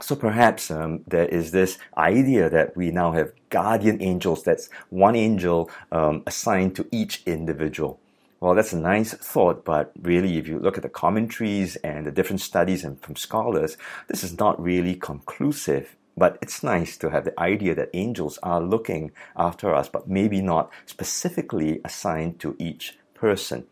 So 0.00 0.16
perhaps 0.16 0.70
um, 0.70 1.04
there 1.06 1.26
is 1.26 1.50
this 1.50 1.78
idea 1.96 2.48
that 2.48 2.76
we 2.76 2.90
now 2.90 3.12
have 3.12 3.32
guardian 3.50 4.00
angels. 4.02 4.42
That's 4.42 4.70
one 4.88 5.14
angel 5.14 5.70
um, 5.92 6.22
assigned 6.26 6.74
to 6.76 6.86
each 6.90 7.22
individual. 7.26 8.00
Well, 8.40 8.54
that's 8.54 8.72
a 8.72 8.78
nice 8.78 9.12
thought, 9.12 9.66
but 9.66 9.92
really, 10.00 10.38
if 10.38 10.48
you 10.48 10.58
look 10.58 10.78
at 10.78 10.82
the 10.82 10.88
commentaries 10.88 11.76
and 11.76 12.06
the 12.06 12.10
different 12.10 12.40
studies 12.40 12.84
and 12.84 12.98
from 13.02 13.16
scholars, 13.16 13.76
this 14.08 14.24
is 14.24 14.38
not 14.38 14.60
really 14.60 14.94
conclusive. 14.94 15.94
But 16.16 16.38
it's 16.40 16.62
nice 16.62 16.96
to 16.98 17.10
have 17.10 17.24
the 17.24 17.38
idea 17.38 17.74
that 17.74 17.90
angels 17.92 18.38
are 18.42 18.60
looking 18.60 19.12
after 19.36 19.74
us, 19.74 19.90
but 19.90 20.08
maybe 20.08 20.40
not 20.40 20.70
specifically 20.86 21.80
assigned 21.84 22.40
to 22.40 22.56
each 22.58 22.98
person. 23.14 23.66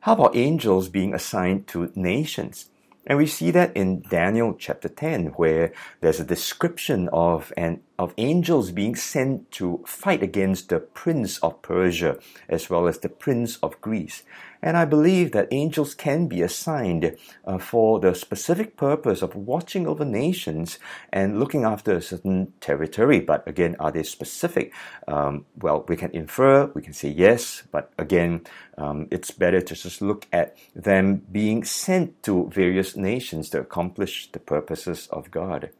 How 0.00 0.12
about 0.12 0.36
angels 0.36 0.88
being 0.88 1.12
assigned 1.12 1.66
to 1.68 1.90
nations? 1.96 2.70
And 3.04 3.18
we 3.18 3.26
see 3.26 3.50
that 3.50 3.76
in 3.76 4.02
Daniel 4.02 4.54
chapter 4.54 4.88
10, 4.88 5.28
where 5.36 5.72
there's 6.00 6.20
a 6.20 6.24
description 6.24 7.08
of 7.12 7.52
an 7.56 7.80
of 7.98 8.14
angels 8.16 8.70
being 8.70 8.94
sent 8.94 9.50
to 9.52 9.82
fight 9.86 10.22
against 10.22 10.68
the 10.68 10.78
prince 10.78 11.38
of 11.38 11.62
Persia 11.62 12.18
as 12.48 12.70
well 12.70 12.86
as 12.86 13.00
the 13.00 13.08
prince 13.08 13.56
of 13.56 13.80
Greece. 13.80 14.22
And 14.62 14.76
I 14.76 14.84
believe 14.84 15.32
that 15.32 15.48
angels 15.50 15.94
can 15.94 16.26
be 16.26 16.42
assigned 16.42 17.16
uh, 17.44 17.58
for 17.58 18.00
the 18.00 18.14
specific 18.14 18.76
purpose 18.76 19.22
of 19.22 19.34
watching 19.34 19.86
over 19.86 20.04
nations 20.04 20.78
and 21.12 21.38
looking 21.38 21.64
after 21.64 21.92
a 21.94 22.02
certain 22.02 22.52
territory. 22.60 23.20
But 23.20 23.46
again, 23.46 23.76
are 23.78 23.92
they 23.92 24.02
specific? 24.02 24.72
Um, 25.06 25.46
well, 25.60 25.84
we 25.88 25.96
can 25.96 26.10
infer, 26.10 26.66
we 26.74 26.82
can 26.82 26.92
say 26.92 27.08
yes, 27.08 27.62
but 27.70 27.92
again, 27.98 28.42
um, 28.76 29.08
it's 29.10 29.30
better 29.30 29.60
to 29.60 29.74
just 29.74 30.02
look 30.02 30.26
at 30.32 30.56
them 30.74 31.22
being 31.30 31.64
sent 31.64 32.22
to 32.24 32.50
various 32.52 32.96
nations 32.96 33.50
to 33.50 33.60
accomplish 33.60 34.30
the 34.32 34.40
purposes 34.40 35.08
of 35.10 35.30
God. 35.30 35.70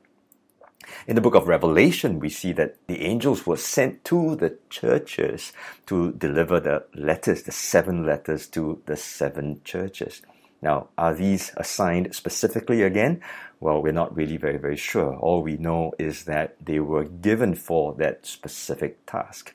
In 1.06 1.16
the 1.16 1.20
book 1.20 1.34
of 1.34 1.48
Revelation, 1.48 2.20
we 2.20 2.28
see 2.28 2.52
that 2.52 2.76
the 2.86 3.02
angels 3.02 3.46
were 3.46 3.56
sent 3.56 4.04
to 4.04 4.36
the 4.36 4.58
churches 4.70 5.52
to 5.86 6.12
deliver 6.12 6.60
the 6.60 6.84
letters, 6.94 7.42
the 7.42 7.52
seven 7.52 8.06
letters 8.06 8.46
to 8.48 8.80
the 8.86 8.96
seven 8.96 9.60
churches. 9.64 10.22
Now, 10.60 10.88
are 10.96 11.14
these 11.14 11.52
assigned 11.56 12.14
specifically 12.14 12.82
again? 12.82 13.22
Well, 13.60 13.82
we're 13.82 13.92
not 13.92 14.16
really 14.16 14.36
very, 14.36 14.56
very 14.56 14.76
sure. 14.76 15.16
All 15.16 15.42
we 15.42 15.56
know 15.56 15.92
is 15.98 16.24
that 16.24 16.56
they 16.64 16.80
were 16.80 17.04
given 17.04 17.54
for 17.54 17.94
that 17.94 18.26
specific 18.26 19.04
task. 19.06 19.54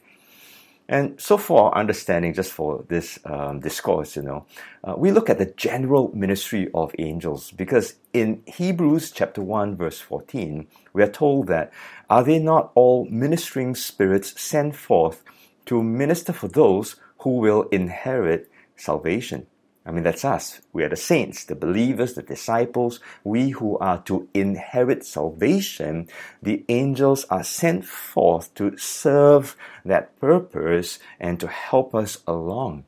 And 0.90 1.20
so, 1.20 1.38
for 1.38 1.66
our 1.66 1.76
understanding, 1.80 2.34
just 2.34 2.52
for 2.52 2.84
this 2.90 3.18
um, 3.26 3.62
discourse, 3.62 4.18
you 4.18 4.22
know, 4.22 4.46
uh, 4.84 4.96
we 4.98 5.12
look 5.12 5.30
at 5.30 5.38
the 5.38 5.46
general 5.46 6.12
ministry 6.14 6.70
of 6.74 6.94
angels 7.00 7.52
because 7.52 7.96
in 8.12 8.44
Hebrews 8.48 9.12
chapter 9.12 9.42
1, 9.42 9.78
verse 9.78 10.00
14, 10.00 10.68
we 10.92 11.02
are 11.02 11.08
told 11.08 11.48
that 11.48 11.72
are 12.10 12.24
they 12.24 12.38
not 12.38 12.72
all 12.76 13.06
ministering 13.06 13.76
spirits 13.76 14.40
sent 14.40 14.76
forth 14.76 15.24
to 15.68 15.82
minister 15.82 16.34
for 16.34 16.50
those 16.50 16.98
who 17.20 17.38
will 17.38 17.64
inherit 17.72 18.52
salvation? 18.76 19.48
I 19.86 19.92
mean, 19.92 20.04
that's 20.04 20.24
us. 20.24 20.62
We 20.72 20.84
are 20.84 20.90
the 20.90 20.96
saints, 20.96 21.44
the 21.44 21.56
believers, 21.56 22.14
the 22.14 22.24
disciples, 22.24 23.02
we 23.24 23.50
who 23.50 23.78
are 23.80 24.02
to 24.04 24.30
inherit 24.34 25.06
salvation. 25.06 26.08
The 26.42 26.64
angels 26.70 27.26
are 27.30 27.44
sent 27.44 27.86
forth 27.86 28.54
to 28.56 28.78
serve 28.78 29.58
that 29.84 30.18
purpose 30.20 31.00
and 31.20 31.40
to 31.42 31.48
help 31.48 31.94
us 31.94 32.20
along. 32.26 32.86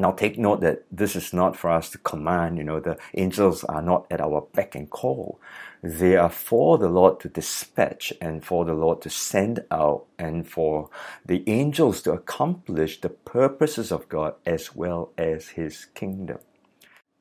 Now, 0.00 0.12
take 0.12 0.38
note 0.38 0.62
that 0.62 0.84
this 0.92 1.16
is 1.16 1.32
not 1.34 1.56
for 1.56 1.70
us 1.70 1.90
to 1.90 1.98
command. 1.98 2.58
You 2.58 2.64
know, 2.64 2.80
the 2.80 2.98
angels 3.14 3.64
are 3.64 3.82
not 3.82 4.06
at 4.10 4.20
our 4.20 4.48
beck 4.54 4.74
and 4.74 4.90
call. 4.90 5.40
They 5.82 6.16
are 6.16 6.30
for 6.30 6.78
the 6.78 6.88
Lord 6.88 7.20
to 7.20 7.28
dispatch 7.28 8.12
and 8.20 8.44
for 8.44 8.64
the 8.64 8.74
Lord 8.74 9.02
to 9.02 9.10
send 9.10 9.64
out 9.70 10.06
and 10.18 10.48
for 10.48 10.90
the 11.26 11.44
angels 11.48 12.02
to 12.02 12.12
accomplish 12.12 13.00
the 13.00 13.10
purposes 13.10 13.92
of 13.92 14.08
God 14.08 14.34
as 14.46 14.74
well 14.74 15.12
as 15.18 15.50
His 15.50 15.86
kingdom. 15.94 16.38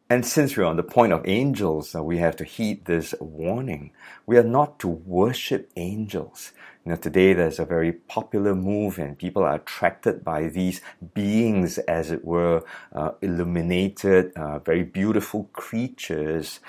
And 0.10 0.26
since 0.26 0.58
we're 0.58 0.66
on 0.66 0.78
the 0.78 0.84
point 0.84 1.14
of 1.14 1.28
angels, 1.28 1.96
uh, 1.96 2.04
we 2.04 2.20
have 2.20 2.38
to 2.38 2.46
heed 2.46 2.86
this 2.86 3.14
warning. 3.22 3.92
We 4.26 4.38
are 4.38 4.44
not 4.44 4.80
to 4.80 4.88
worship 4.88 5.72
angels. 5.78 6.54
You 6.90 6.96
know, 6.96 7.02
today 7.02 7.34
there's 7.34 7.60
a 7.60 7.66
very 7.66 7.92
popular 7.92 8.56
move 8.56 8.98
and 8.98 9.16
people 9.16 9.44
are 9.44 9.54
attracted 9.54 10.26
by 10.26 10.48
these 10.48 10.82
beings, 11.14 11.78
as 11.78 12.10
it 12.10 12.26
were, 12.26 12.64
uh, 12.92 13.12
illuminated, 13.22 14.34
uh, 14.36 14.58
very 14.58 14.82
beautiful 14.82 15.52
creatures, 15.54 16.60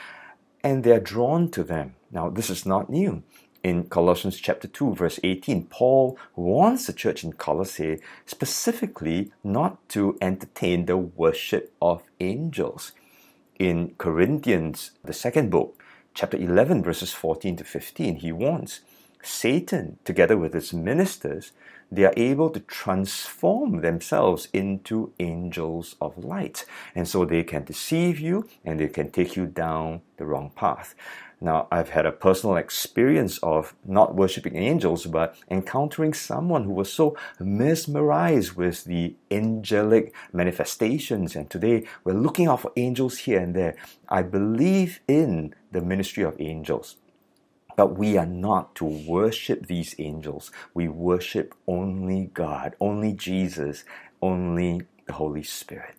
and 0.62 0.84
they're 0.84 1.00
drawn 1.00 1.50
to 1.52 1.64
them. 1.64 1.94
Now, 2.10 2.28
this 2.28 2.50
is 2.50 2.66
not 2.66 2.90
new 2.90 3.22
in 3.64 3.84
Colossians 3.84 4.38
chapter 4.38 4.68
2 4.68 4.94
verse 4.94 5.18
18, 5.24 5.68
Paul 5.68 6.18
warns 6.36 6.86
the 6.86 6.92
church 6.92 7.24
in 7.24 7.32
Colossae 7.32 8.00
specifically 8.26 9.32
not 9.42 9.88
to 9.88 10.18
entertain 10.20 10.84
the 10.84 10.98
worship 10.98 11.72
of 11.80 12.02
angels 12.20 12.92
in 13.58 13.94
Corinthians, 13.96 14.90
the 15.02 15.14
second 15.14 15.50
book, 15.50 15.82
chapter 16.12 16.36
11, 16.36 16.82
verses 16.82 17.14
14 17.14 17.56
to 17.56 17.64
15, 17.64 18.16
he 18.16 18.32
warns 18.32 18.80
Satan, 19.22 19.98
together 20.04 20.36
with 20.36 20.54
his 20.54 20.72
ministers, 20.72 21.52
they 21.92 22.04
are 22.04 22.14
able 22.16 22.50
to 22.50 22.60
transform 22.60 23.80
themselves 23.80 24.48
into 24.52 25.12
angels 25.18 25.96
of 26.00 26.24
light. 26.24 26.64
And 26.94 27.08
so 27.08 27.24
they 27.24 27.42
can 27.42 27.64
deceive 27.64 28.20
you 28.20 28.48
and 28.64 28.78
they 28.78 28.88
can 28.88 29.10
take 29.10 29.36
you 29.36 29.46
down 29.46 30.02
the 30.16 30.24
wrong 30.24 30.52
path. 30.54 30.94
Now, 31.42 31.68
I've 31.72 31.88
had 31.88 32.04
a 32.04 32.12
personal 32.12 32.56
experience 32.56 33.38
of 33.38 33.74
not 33.84 34.14
worshiping 34.14 34.56
angels, 34.56 35.06
but 35.06 35.36
encountering 35.50 36.12
someone 36.12 36.64
who 36.64 36.72
was 36.72 36.92
so 36.92 37.16
mesmerized 37.38 38.52
with 38.52 38.84
the 38.84 39.16
angelic 39.30 40.14
manifestations. 40.32 41.34
And 41.34 41.48
today 41.48 41.86
we're 42.04 42.12
looking 42.12 42.46
out 42.46 42.60
for 42.60 42.72
angels 42.76 43.18
here 43.18 43.40
and 43.40 43.56
there. 43.56 43.74
I 44.08 44.22
believe 44.22 45.00
in 45.08 45.54
the 45.72 45.80
ministry 45.80 46.24
of 46.24 46.38
angels. 46.38 46.96
But 47.80 47.96
we 47.96 48.18
are 48.18 48.26
not 48.26 48.74
to 48.74 48.84
worship 48.84 49.66
these 49.66 49.94
angels. 49.98 50.50
We 50.74 50.88
worship 50.88 51.54
only 51.66 52.30
God, 52.34 52.76
only 52.78 53.14
Jesus, 53.14 53.84
only 54.20 54.82
the 55.06 55.14
Holy 55.14 55.42
Spirit. 55.42 55.94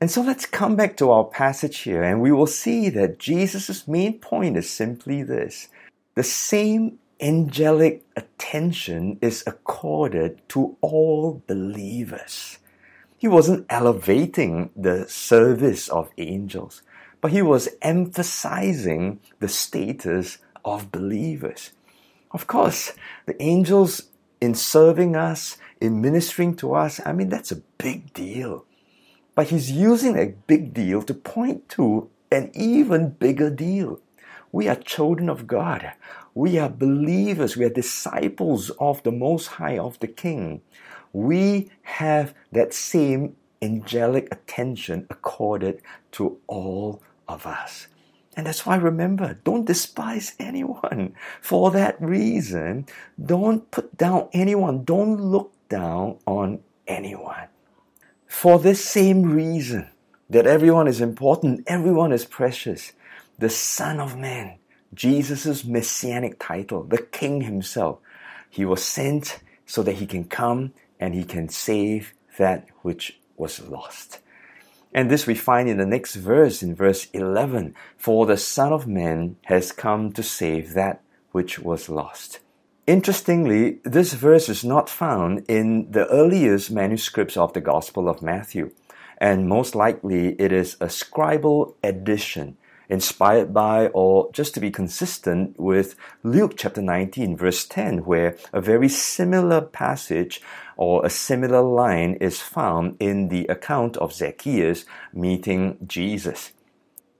And 0.00 0.08
so 0.08 0.22
let's 0.22 0.46
come 0.46 0.76
back 0.76 0.96
to 0.98 1.10
our 1.10 1.24
passage 1.24 1.78
here, 1.78 2.04
and 2.04 2.20
we 2.20 2.30
will 2.30 2.46
see 2.46 2.90
that 2.90 3.18
Jesus' 3.18 3.88
main 3.88 4.20
point 4.20 4.56
is 4.56 4.70
simply 4.70 5.24
this 5.24 5.66
the 6.14 6.22
same 6.22 7.00
angelic 7.20 8.04
attention 8.14 9.18
is 9.20 9.42
accorded 9.48 10.40
to 10.50 10.76
all 10.80 11.42
believers. 11.48 12.58
He 13.16 13.26
wasn't 13.26 13.66
elevating 13.68 14.70
the 14.76 15.08
service 15.08 15.88
of 15.88 16.12
angels, 16.18 16.82
but 17.20 17.32
he 17.32 17.42
was 17.42 17.68
emphasizing 17.82 19.18
the 19.40 19.48
status 19.48 20.38
of 20.64 20.92
believers. 20.92 21.72
Of 22.30 22.46
course, 22.46 22.92
the 23.26 23.40
angels 23.42 24.08
in 24.40 24.54
serving 24.54 25.16
us, 25.16 25.56
in 25.80 26.00
ministering 26.00 26.54
to 26.56 26.74
us, 26.74 27.00
I 27.04 27.12
mean, 27.12 27.28
that's 27.28 27.52
a 27.52 27.62
big 27.78 28.12
deal. 28.12 28.64
But 29.34 29.48
he's 29.48 29.70
using 29.70 30.18
a 30.18 30.34
big 30.46 30.74
deal 30.74 31.02
to 31.02 31.14
point 31.14 31.68
to 31.70 32.10
an 32.30 32.50
even 32.54 33.10
bigger 33.10 33.50
deal. 33.50 34.00
We 34.50 34.68
are 34.68 34.76
children 34.76 35.28
of 35.28 35.46
God. 35.46 35.92
We 36.34 36.58
are 36.58 36.68
believers. 36.68 37.56
We 37.56 37.64
are 37.64 37.70
disciples 37.70 38.70
of 38.78 39.02
the 39.02 39.12
Most 39.12 39.46
High, 39.46 39.78
of 39.78 39.98
the 40.00 40.08
King. 40.08 40.62
We 41.12 41.70
have 41.82 42.34
that 42.52 42.74
same 42.74 43.36
angelic 43.60 44.28
attention 44.32 45.06
accorded 45.10 45.82
to 46.12 46.38
all 46.46 47.02
of 47.28 47.46
us. 47.46 47.88
And 48.38 48.46
that's 48.46 48.64
why 48.64 48.76
remember, 48.76 49.36
don't 49.42 49.64
despise 49.64 50.36
anyone. 50.38 51.16
For 51.40 51.72
that 51.72 52.00
reason, 52.00 52.86
don't 53.20 53.68
put 53.72 53.98
down 53.98 54.28
anyone. 54.32 54.84
Don't 54.84 55.20
look 55.20 55.52
down 55.68 56.18
on 56.24 56.60
anyone. 56.86 57.48
For 58.28 58.60
this 58.60 58.84
same 58.84 59.24
reason, 59.24 59.90
that 60.30 60.46
everyone 60.46 60.86
is 60.86 61.00
important, 61.00 61.64
everyone 61.66 62.12
is 62.12 62.24
precious, 62.24 62.92
the 63.40 63.50
Son 63.50 63.98
of 63.98 64.16
Man, 64.16 64.58
Jesus' 64.94 65.64
messianic 65.64 66.38
title, 66.38 66.84
the 66.84 66.98
King 66.98 67.40
himself, 67.40 67.98
he 68.48 68.64
was 68.64 68.84
sent 68.84 69.40
so 69.66 69.82
that 69.82 69.94
he 69.94 70.06
can 70.06 70.22
come 70.22 70.74
and 71.00 71.12
he 71.12 71.24
can 71.24 71.48
save 71.48 72.14
that 72.36 72.68
which 72.82 73.18
was 73.36 73.58
lost. 73.68 74.20
And 74.98 75.12
this 75.12 75.28
we 75.28 75.36
find 75.36 75.68
in 75.68 75.76
the 75.78 75.86
next 75.86 76.16
verse, 76.16 76.60
in 76.60 76.74
verse 76.74 77.06
11 77.12 77.76
For 77.96 78.26
the 78.26 78.36
Son 78.36 78.72
of 78.72 78.88
Man 78.88 79.36
has 79.44 79.70
come 79.70 80.10
to 80.14 80.24
save 80.24 80.74
that 80.74 81.02
which 81.30 81.60
was 81.60 81.88
lost. 81.88 82.40
Interestingly, 82.84 83.78
this 83.84 84.14
verse 84.14 84.48
is 84.48 84.64
not 84.64 84.90
found 84.90 85.44
in 85.46 85.92
the 85.92 86.08
earliest 86.08 86.72
manuscripts 86.72 87.36
of 87.36 87.52
the 87.52 87.60
Gospel 87.60 88.08
of 88.08 88.22
Matthew. 88.22 88.72
and 89.18 89.48
most 89.48 89.76
likely 89.76 90.34
it 90.40 90.50
is 90.50 90.74
a 90.80 90.86
scribal 90.86 91.74
addition 91.84 92.56
inspired 92.88 93.52
by 93.52 93.86
or 93.88 94.30
just 94.32 94.54
to 94.54 94.60
be 94.60 94.70
consistent 94.70 95.58
with 95.58 95.94
Luke 96.22 96.54
chapter 96.56 96.80
19 96.80 97.36
verse 97.36 97.66
10 97.66 98.04
where 98.04 98.36
a 98.52 98.60
very 98.60 98.88
similar 98.88 99.60
passage 99.60 100.40
or 100.76 101.04
a 101.04 101.10
similar 101.10 101.62
line 101.62 102.14
is 102.14 102.40
found 102.40 102.96
in 103.00 103.28
the 103.28 103.46
account 103.46 103.96
of 103.98 104.12
Zacchaeus 104.12 104.84
meeting 105.12 105.78
Jesus. 105.86 106.52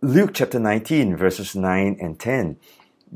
Luke 0.01 0.31
chapter 0.35 0.59
19 0.59 1.17
verses 1.17 1.55
9 1.55 1.99
and 2.01 2.19
10 2.19 2.59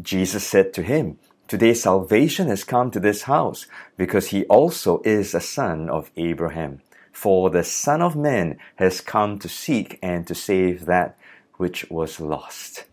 Jesus 0.01 0.47
said 0.47 0.73
to 0.75 0.83
him, 0.83 1.19
Today 1.49 1.75
salvation 1.75 2.49
has 2.49 2.65
come 2.65 2.91
to 2.91 3.01
this 3.01 3.23
house 3.23 3.67
because 3.99 4.29
he 4.29 4.45
also 4.47 5.03
is 5.05 5.35
a 5.35 5.41
son 5.41 5.91
of 5.91 6.11
Abraham. 6.17 6.81
For 7.13 7.51
the 7.51 7.63
Son 7.63 8.01
of 8.01 8.17
Man 8.17 8.57
has 8.77 9.03
come 9.03 9.39
to 9.41 9.49
seek 9.49 9.99
and 10.03 10.27
to 10.27 10.35
save 10.35 10.87
that 10.87 11.19
which 11.63 11.89
was 11.89 12.19
lost. 12.19 12.87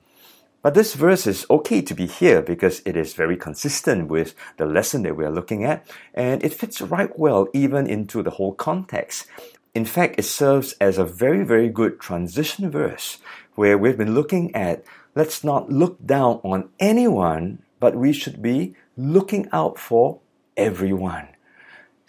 But 0.62 0.76
this 0.76 0.94
verse 0.94 1.26
is 1.26 1.50
okay 1.50 1.82
to 1.82 1.96
be 1.96 2.06
here 2.06 2.44
because 2.44 2.84
it 2.86 2.96
is 2.96 3.16
very 3.16 3.36
consistent 3.36 4.10
with 4.10 4.36
the 4.58 4.68
lesson 4.68 5.02
that 5.04 5.18
we 5.18 5.26
are 5.26 5.32
looking 5.32 5.64
at, 5.64 5.90
and 6.14 6.44
it 6.44 6.54
fits 6.54 6.80
right 6.80 7.10
well 7.18 7.48
even 7.52 7.88
into 7.88 8.22
the 8.22 8.36
whole 8.38 8.54
context. 8.54 9.26
In 9.74 9.86
fact, 9.86 10.20
it 10.20 10.26
serves 10.26 10.76
as 10.80 11.00
a 11.00 11.12
very, 11.24 11.44
very 11.44 11.70
good 11.70 12.00
transition 12.00 12.70
verse 12.70 13.18
where 13.56 13.76
we've 13.76 13.98
been 13.98 14.14
looking 14.14 14.54
at 14.54 14.84
let's 15.16 15.44
not 15.44 15.72
look 15.72 15.98
down 16.06 16.40
on 16.44 16.70
anyone, 16.80 17.64
but 17.80 17.96
we 17.96 18.14
should 18.14 18.40
be 18.40 18.76
looking 18.96 19.50
out 19.52 19.80
for 19.80 20.20
everyone. 20.56 21.28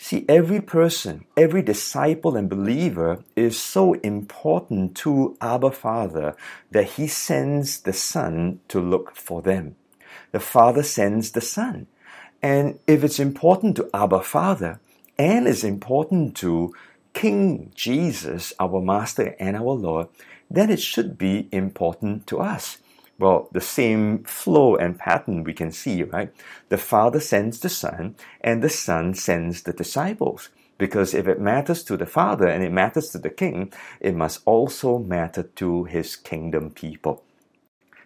See, 0.02 0.24
every 0.30 0.62
person, 0.62 1.26
every 1.36 1.60
disciple 1.60 2.34
and 2.34 2.48
believer 2.48 3.22
is 3.36 3.58
so 3.58 3.92
important 3.92 4.96
to 4.96 5.36
Abba 5.42 5.72
Father 5.72 6.34
that 6.70 6.92
He 6.92 7.06
sends 7.06 7.80
the 7.80 7.92
Son 7.92 8.60
to 8.68 8.80
look 8.80 9.14
for 9.14 9.42
them. 9.42 9.76
The 10.32 10.40
Father 10.40 10.82
sends 10.82 11.32
the 11.32 11.42
Son. 11.42 11.86
And 12.40 12.78
if 12.86 13.04
it's 13.04 13.20
important 13.20 13.76
to 13.76 13.90
Abba 13.92 14.22
Father 14.22 14.80
and 15.18 15.46
it's 15.46 15.64
important 15.64 16.34
to 16.38 16.74
King 17.12 17.70
Jesus, 17.74 18.54
our 18.58 18.80
Master 18.80 19.36
and 19.38 19.54
our 19.54 19.74
Lord, 19.74 20.08
then 20.50 20.70
it 20.70 20.80
should 20.80 21.18
be 21.18 21.46
important 21.52 22.26
to 22.28 22.40
us. 22.40 22.78
Well, 23.20 23.50
the 23.52 23.60
same 23.60 24.24
flow 24.24 24.76
and 24.76 24.98
pattern 24.98 25.44
we 25.44 25.52
can 25.52 25.72
see, 25.72 26.02
right? 26.04 26.32
The 26.70 26.78
Father 26.78 27.20
sends 27.20 27.60
the 27.60 27.68
Son, 27.68 28.16
and 28.40 28.62
the 28.62 28.70
Son 28.70 29.12
sends 29.12 29.62
the 29.62 29.74
disciples. 29.74 30.48
Because 30.78 31.12
if 31.12 31.28
it 31.28 31.38
matters 31.38 31.84
to 31.84 31.98
the 31.98 32.06
Father 32.06 32.48
and 32.48 32.64
it 32.64 32.72
matters 32.72 33.10
to 33.10 33.18
the 33.18 33.28
King, 33.28 33.74
it 34.00 34.14
must 34.14 34.40
also 34.46 34.98
matter 34.98 35.42
to 35.42 35.84
his 35.84 36.16
kingdom 36.16 36.70
people. 36.70 37.22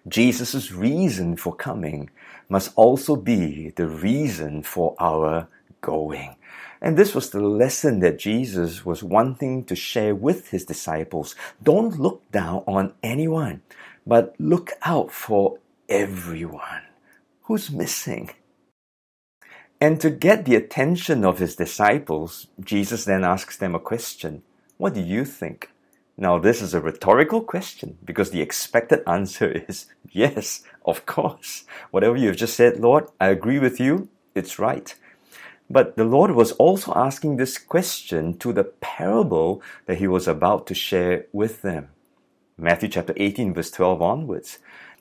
Jesus' 0.09 0.73
reason 0.73 1.37
for 1.37 1.55
coming 1.55 2.11
must 2.49 2.73
also 2.75 3.15
be 3.15 3.71
the 3.77 3.87
reason 3.87 4.65
for 4.65 4.97
our 4.99 5.47
going. 5.81 6.35
And 6.83 6.97
this 6.97 7.15
was 7.15 7.31
the 7.31 7.41
lesson 7.41 8.01
that 8.01 8.19
Jesus 8.19 8.85
was 8.85 9.03
wanting 9.03 9.65
to 9.67 9.77
share 9.77 10.15
with 10.15 10.49
his 10.49 10.65
disciples. 10.65 11.37
Don't 11.63 12.01
look 12.01 12.29
down 12.33 12.65
on 12.67 12.95
anyone, 13.03 13.63
but 14.07 14.35
look 14.39 14.73
out 14.83 15.11
for 15.11 15.59
everyone 15.89 16.83
who's 17.43 17.71
missing. 17.71 18.31
And 19.81 20.01
to 20.01 20.11
get 20.11 20.45
the 20.45 20.57
attention 20.57 21.25
of 21.25 21.39
his 21.39 21.57
disciples, 21.57 22.47
Jesus 22.61 23.05
then 23.05 23.25
asks 23.25 23.57
them 23.57 23.75
a 23.75 23.81
question. 23.81 24.43
What 24.79 24.95
do 24.95 25.01
you 25.01 25.25
think? 25.25 25.71
Now, 26.17 26.39
this 26.39 26.63
is 26.63 26.75
a 26.75 26.81
rhetorical 26.81 27.43
question 27.43 27.99
because 28.05 28.31
the 28.31 28.41
expected 28.41 29.03
answer 29.07 29.65
is 29.69 29.87
yes, 30.11 30.63
of 30.85 31.07
course. 31.07 31.65
Whatever 31.91 32.17
you've 32.17 32.37
just 32.37 32.57
said, 32.57 32.81
Lord, 32.81 33.09
I 33.21 33.29
agree 33.29 33.59
with 33.59 33.81
you. 33.81 34.09
It's 34.35 34.59
right. 34.59 34.95
But 35.69 35.97
the 35.97 36.05
Lord 36.05 36.33
was 36.33 36.53
also 36.53 36.93
asking 36.95 37.37
this 37.37 37.59
question 37.59 38.39
to 38.39 38.53
the 38.53 38.65
parable 38.65 39.63
that 39.87 39.99
he 39.99 40.07
was 40.07 40.29
about 40.29 40.67
to 40.69 40.75
share 40.75 41.27
with 41.33 41.63
them. 41.63 41.89
Matthew 42.57 42.89
chapter 42.89 43.13
18 43.17 43.53
verse 43.53 43.73
12 43.73 44.01
onwards. 44.01 44.59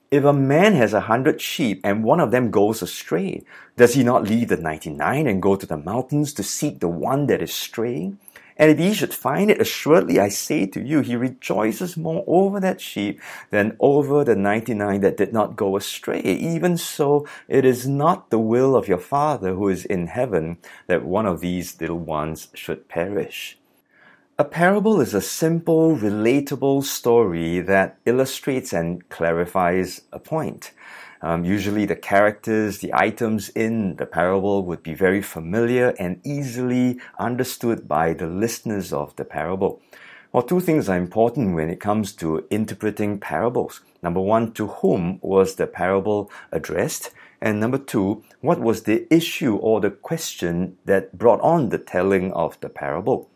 If 0.09 0.23
a 0.23 0.33
man 0.33 0.73
has 0.73 0.91
a 0.91 1.01
hundred 1.01 1.39
sheep 1.39 1.81
and 1.83 2.03
one 2.03 2.19
of 2.19 2.31
them 2.31 2.49
goes 2.49 2.81
astray, 2.81 3.43
does 3.77 3.93
he 3.93 4.03
not 4.03 4.23
leave 4.23 4.47
the 4.47 4.57
99 4.57 5.27
and 5.27 5.41
go 5.41 5.55
to 5.55 5.65
the 5.67 5.77
mountains 5.77 6.33
to 6.33 6.43
seek 6.43 6.79
the 6.79 6.87
one 6.87 7.27
that 7.27 7.43
is 7.43 7.53
straying? 7.53 8.17
And 8.57 8.71
if 8.71 8.79
he 8.79 8.95
should 8.95 9.13
find 9.13 9.51
it, 9.51 9.61
assuredly 9.61 10.19
I 10.19 10.29
say 10.29 10.65
to 10.65 10.81
you, 10.81 11.01
he 11.01 11.15
rejoices 11.15 11.95
more 11.95 12.23
over 12.25 12.59
that 12.59 12.81
sheep 12.81 13.21
than 13.51 13.77
over 13.79 14.23
the 14.23 14.35
99 14.35 15.01
that 15.01 15.17
did 15.17 15.31
not 15.31 15.55
go 15.55 15.75
astray. 15.77 16.21
Even 16.21 16.77
so, 16.77 17.27
it 17.47 17.65
is 17.65 17.87
not 17.87 18.31
the 18.31 18.39
will 18.39 18.75
of 18.75 18.87
your 18.87 18.97
Father 18.97 19.53
who 19.53 19.69
is 19.69 19.85
in 19.85 20.07
heaven 20.07 20.57
that 20.87 21.05
one 21.05 21.27
of 21.27 21.39
these 21.39 21.79
little 21.79 21.99
ones 21.99 22.47
should 22.55 22.89
perish. 22.89 23.59
A 24.39 24.43
parable 24.43 24.99
is 24.99 25.13
a 25.13 25.21
simple, 25.21 25.95
relatable 25.95 26.83
story 26.85 27.59
that 27.59 27.99
illustrates 28.03 28.73
and 28.73 29.07
clarifies 29.09 30.01
a 30.11 30.17
point. 30.17 30.71
Um, 31.21 31.45
usually 31.45 31.85
the 31.85 31.95
characters, 31.95 32.79
the 32.79 32.91
items 32.95 33.49
in 33.49 33.97
the 33.97 34.07
parable 34.07 34.65
would 34.65 34.81
be 34.81 34.95
very 34.95 35.21
familiar 35.21 35.93
and 35.99 36.19
easily 36.23 36.99
understood 37.19 37.87
by 37.87 38.13
the 38.13 38.25
listeners 38.25 38.91
of 38.91 39.15
the 39.17 39.23
parable. 39.23 39.83
Well, 40.31 40.41
two 40.41 40.61
things 40.61 40.89
are 40.89 40.97
important 40.97 41.53
when 41.53 41.69
it 41.69 41.79
comes 41.79 42.11
to 42.13 42.47
interpreting 42.49 43.19
parables. 43.19 43.81
Number 44.01 44.19
one, 44.19 44.53
to 44.53 44.65
whom 44.65 45.19
was 45.21 45.57
the 45.57 45.67
parable 45.67 46.31
addressed? 46.51 47.11
And 47.39 47.59
number 47.59 47.77
two, 47.77 48.23
what 48.41 48.59
was 48.59 48.83
the 48.83 49.05
issue 49.13 49.57
or 49.57 49.79
the 49.79 49.91
question 49.91 50.77
that 50.85 51.15
brought 51.15 51.41
on 51.41 51.69
the 51.69 51.77
telling 51.77 52.33
of 52.33 52.59
the 52.61 52.69
parable? 52.69 53.29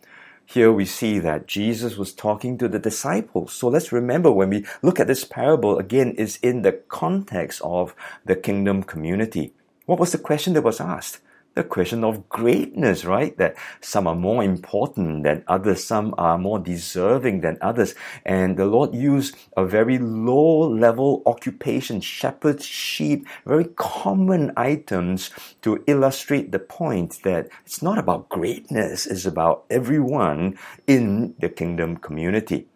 Here 0.50 0.72
we 0.72 0.86
see 0.86 1.20
that 1.20 1.46
Jesus 1.46 1.98
was 1.98 2.14
talking 2.14 2.58
to 2.58 2.70
the 2.70 2.80
disciples. 2.80 3.52
So 3.52 3.68
let's 3.68 3.92
remember 3.92 4.32
when 4.32 4.50
we 4.50 4.66
look 4.82 4.98
at 4.98 5.08
this 5.08 5.26
parable 5.26 5.78
again 5.78 6.12
is 6.14 6.40
in 6.42 6.62
the 6.62 6.72
context 6.72 7.62
of 7.66 7.94
the 8.24 8.38
kingdom 8.38 8.84
community. 8.84 9.52
What 9.88 10.00
was 10.00 10.14
the 10.14 10.18
question 10.18 10.54
that 10.54 10.64
was 10.64 10.80
asked? 10.80 11.20
The 11.58 11.64
question 11.64 12.04
of 12.04 12.30
greatness, 12.30 13.04
right? 13.04 13.36
That 13.38 13.56
some 13.82 14.06
are 14.08 14.16
more 14.16 14.44
important 14.44 15.24
than 15.24 15.44
others, 15.48 15.84
some 15.84 16.14
are 16.18 16.38
more 16.38 16.60
deserving 16.60 17.42
than 17.42 17.58
others. 17.62 17.96
And 18.24 18.58
the 18.58 18.66
Lord 18.66 18.94
used 18.94 19.36
a 19.58 19.66
very 19.66 19.98
low 19.98 20.70
level 20.70 21.24
occupation, 21.26 22.00
shepherds, 22.00 22.64
sheep, 22.64 23.28
very 23.46 23.66
common 23.76 24.52
items 24.56 25.32
to 25.64 25.84
illustrate 25.88 26.52
the 26.52 26.60
point 26.60 27.24
that 27.24 27.50
it's 27.66 27.82
not 27.82 27.98
about 27.98 28.30
greatness, 28.30 29.08
it's 29.08 29.26
about 29.26 29.66
everyone 29.72 30.60
in 30.86 31.34
the 31.40 31.50
kingdom 31.50 31.98
community. 31.98 32.68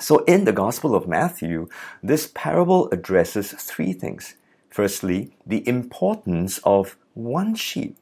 So 0.00 0.24
in 0.24 0.44
the 0.46 0.52
Gospel 0.52 0.96
of 0.96 1.06
Matthew, 1.06 1.68
this 2.02 2.28
parable 2.34 2.88
addresses 2.90 3.52
three 3.52 3.92
things. 3.92 4.34
Firstly, 4.68 5.30
the 5.46 5.66
importance 5.68 6.58
of 6.64 6.96
one 7.14 7.54
sheep. 7.54 7.96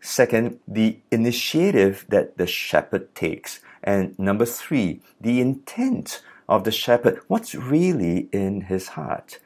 Second, 0.00 0.60
the 0.68 0.98
initiative 1.10 2.06
that 2.08 2.38
the 2.38 2.46
shepherd 2.46 3.14
takes. 3.14 3.60
And 3.82 4.18
number 4.18 4.46
three, 4.46 5.00
the 5.20 5.40
intent 5.40 6.22
of 6.48 6.64
the 6.64 6.72
shepherd. 6.72 7.20
What's 7.28 7.54
really 7.54 8.28
in 8.32 8.62
his 8.62 8.88
heart? 8.88 9.38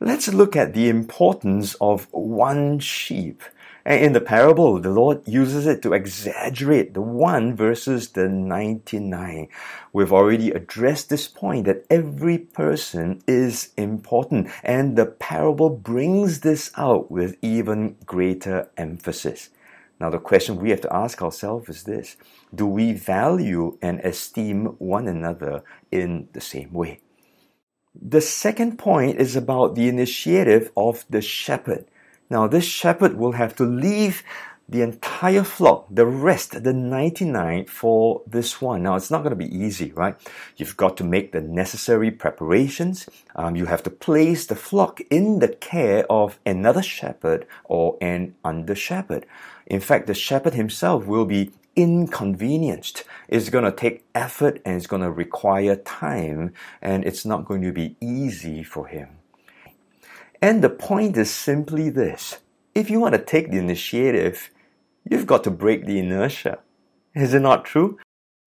Let's 0.00 0.32
look 0.32 0.56
at 0.56 0.74
the 0.74 0.88
importance 0.88 1.76
of 1.80 2.08
one 2.10 2.80
sheep. 2.80 3.42
In 3.86 4.12
the 4.12 4.20
parable, 4.20 4.78
the 4.78 4.90
Lord 4.90 5.26
uses 5.26 5.66
it 5.66 5.82
to 5.82 5.92
exaggerate 5.92 6.94
the 6.94 7.00
one 7.00 7.54
versus 7.54 8.08
the 8.10 8.28
99. 8.28 9.48
We've 9.92 10.12
already 10.12 10.50
addressed 10.50 11.08
this 11.08 11.28
point 11.28 11.66
that 11.66 11.84
every 11.90 12.38
person 12.38 13.22
is 13.26 13.72
important, 13.76 14.50
and 14.62 14.96
the 14.96 15.06
parable 15.06 15.70
brings 15.70 16.40
this 16.40 16.70
out 16.76 17.10
with 17.10 17.36
even 17.42 17.96
greater 18.06 18.70
emphasis. 18.76 19.50
Now, 20.02 20.10
the 20.10 20.18
question 20.18 20.56
we 20.56 20.70
have 20.70 20.80
to 20.80 20.92
ask 20.92 21.22
ourselves 21.22 21.68
is 21.68 21.84
this 21.84 22.16
Do 22.52 22.66
we 22.66 22.92
value 22.92 23.78
and 23.80 24.00
esteem 24.00 24.74
one 24.80 25.06
another 25.06 25.62
in 25.92 26.28
the 26.32 26.40
same 26.40 26.72
way? 26.72 26.98
The 27.94 28.20
second 28.20 28.78
point 28.78 29.20
is 29.20 29.36
about 29.36 29.76
the 29.76 29.86
initiative 29.86 30.72
of 30.76 31.04
the 31.08 31.22
shepherd. 31.22 31.84
Now, 32.28 32.48
this 32.48 32.64
shepherd 32.64 33.16
will 33.16 33.32
have 33.32 33.54
to 33.56 33.64
leave 33.64 34.24
the 34.68 34.82
entire 34.82 35.44
flock, 35.44 35.86
the 35.90 36.06
rest, 36.06 36.64
the 36.64 36.72
99 36.72 37.66
for 37.66 38.22
this 38.26 38.60
one. 38.60 38.82
Now, 38.82 38.96
it's 38.96 39.10
not 39.10 39.18
going 39.18 39.36
to 39.38 39.44
be 39.44 39.54
easy, 39.54 39.92
right? 39.92 40.16
You've 40.56 40.76
got 40.76 40.96
to 40.96 41.04
make 41.04 41.30
the 41.30 41.42
necessary 41.42 42.10
preparations. 42.10 43.08
Um, 43.36 43.54
you 43.54 43.66
have 43.66 43.82
to 43.84 43.90
place 43.90 44.46
the 44.46 44.56
flock 44.56 45.00
in 45.10 45.38
the 45.38 45.48
care 45.48 46.06
of 46.10 46.40
another 46.46 46.82
shepherd 46.82 47.46
or 47.64 47.98
an 48.00 48.34
under 48.44 48.74
shepherd. 48.74 49.26
In 49.72 49.80
fact, 49.80 50.06
the 50.06 50.12
shepherd 50.12 50.52
himself 50.52 51.06
will 51.06 51.24
be 51.24 51.50
inconvenienced. 51.76 53.04
It's 53.26 53.48
going 53.48 53.64
to 53.64 53.72
take 53.72 54.04
effort 54.14 54.60
and 54.66 54.76
it's 54.76 54.86
going 54.86 55.00
to 55.00 55.10
require 55.10 55.76
time 55.76 56.52
and 56.82 57.06
it's 57.06 57.24
not 57.24 57.46
going 57.46 57.62
to 57.62 57.72
be 57.72 57.96
easy 57.98 58.62
for 58.62 58.86
him. 58.86 59.16
And 60.42 60.62
the 60.62 60.68
point 60.68 61.16
is 61.16 61.30
simply 61.30 61.88
this. 61.88 62.40
If 62.74 62.90
you 62.90 63.00
want 63.00 63.14
to 63.14 63.18
take 63.18 63.50
the 63.50 63.56
initiative, 63.56 64.50
you've 65.10 65.26
got 65.26 65.42
to 65.44 65.50
break 65.50 65.86
the 65.86 65.98
inertia. 65.98 66.58
Is 67.14 67.32
it 67.32 67.40
not 67.40 67.64
true? 67.64 67.98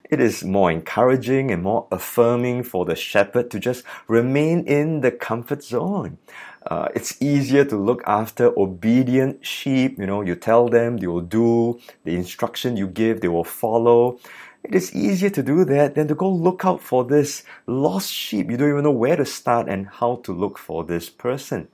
It 0.08 0.20
is 0.20 0.44
more 0.44 0.70
encouraging 0.70 1.50
and 1.50 1.64
more 1.64 1.88
affirming 1.90 2.62
for 2.62 2.84
the 2.84 2.94
shepherd 2.94 3.50
to 3.50 3.58
just 3.58 3.82
remain 4.06 4.64
in 4.68 5.00
the 5.00 5.10
comfort 5.10 5.64
zone. 5.64 6.18
Uh, 6.66 6.88
it's 6.96 7.20
easier 7.22 7.64
to 7.64 7.76
look 7.76 8.02
after 8.06 8.52
obedient 8.58 9.46
sheep. 9.46 9.98
You 9.98 10.06
know, 10.06 10.22
you 10.22 10.34
tell 10.34 10.68
them, 10.68 10.96
they 10.96 11.06
will 11.06 11.20
do 11.20 11.80
the 12.02 12.16
instruction 12.16 12.76
you 12.76 12.88
give, 12.88 13.20
they 13.20 13.28
will 13.28 13.44
follow. 13.44 14.18
It 14.64 14.74
is 14.74 14.92
easier 14.92 15.30
to 15.30 15.44
do 15.44 15.64
that 15.64 15.94
than 15.94 16.08
to 16.08 16.16
go 16.16 16.28
look 16.28 16.64
out 16.64 16.82
for 16.82 17.04
this 17.04 17.44
lost 17.68 18.12
sheep. 18.12 18.50
You 18.50 18.56
don't 18.56 18.70
even 18.70 18.82
know 18.82 18.90
where 18.90 19.14
to 19.14 19.24
start 19.24 19.68
and 19.68 19.86
how 19.86 20.16
to 20.24 20.32
look 20.32 20.58
for 20.58 20.82
this 20.82 21.08
person. 21.08 21.68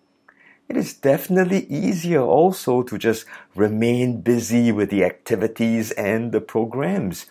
It 0.69 0.77
is 0.77 0.93
definitely 0.93 1.67
easier 1.67 2.21
also 2.21 2.83
to 2.83 2.99
just 2.99 3.25
remain 3.55 4.21
busy 4.21 4.73
with 4.73 4.91
the 4.91 5.05
activities 5.05 5.91
and 5.93 6.33
the 6.33 6.41
programs 6.43 7.27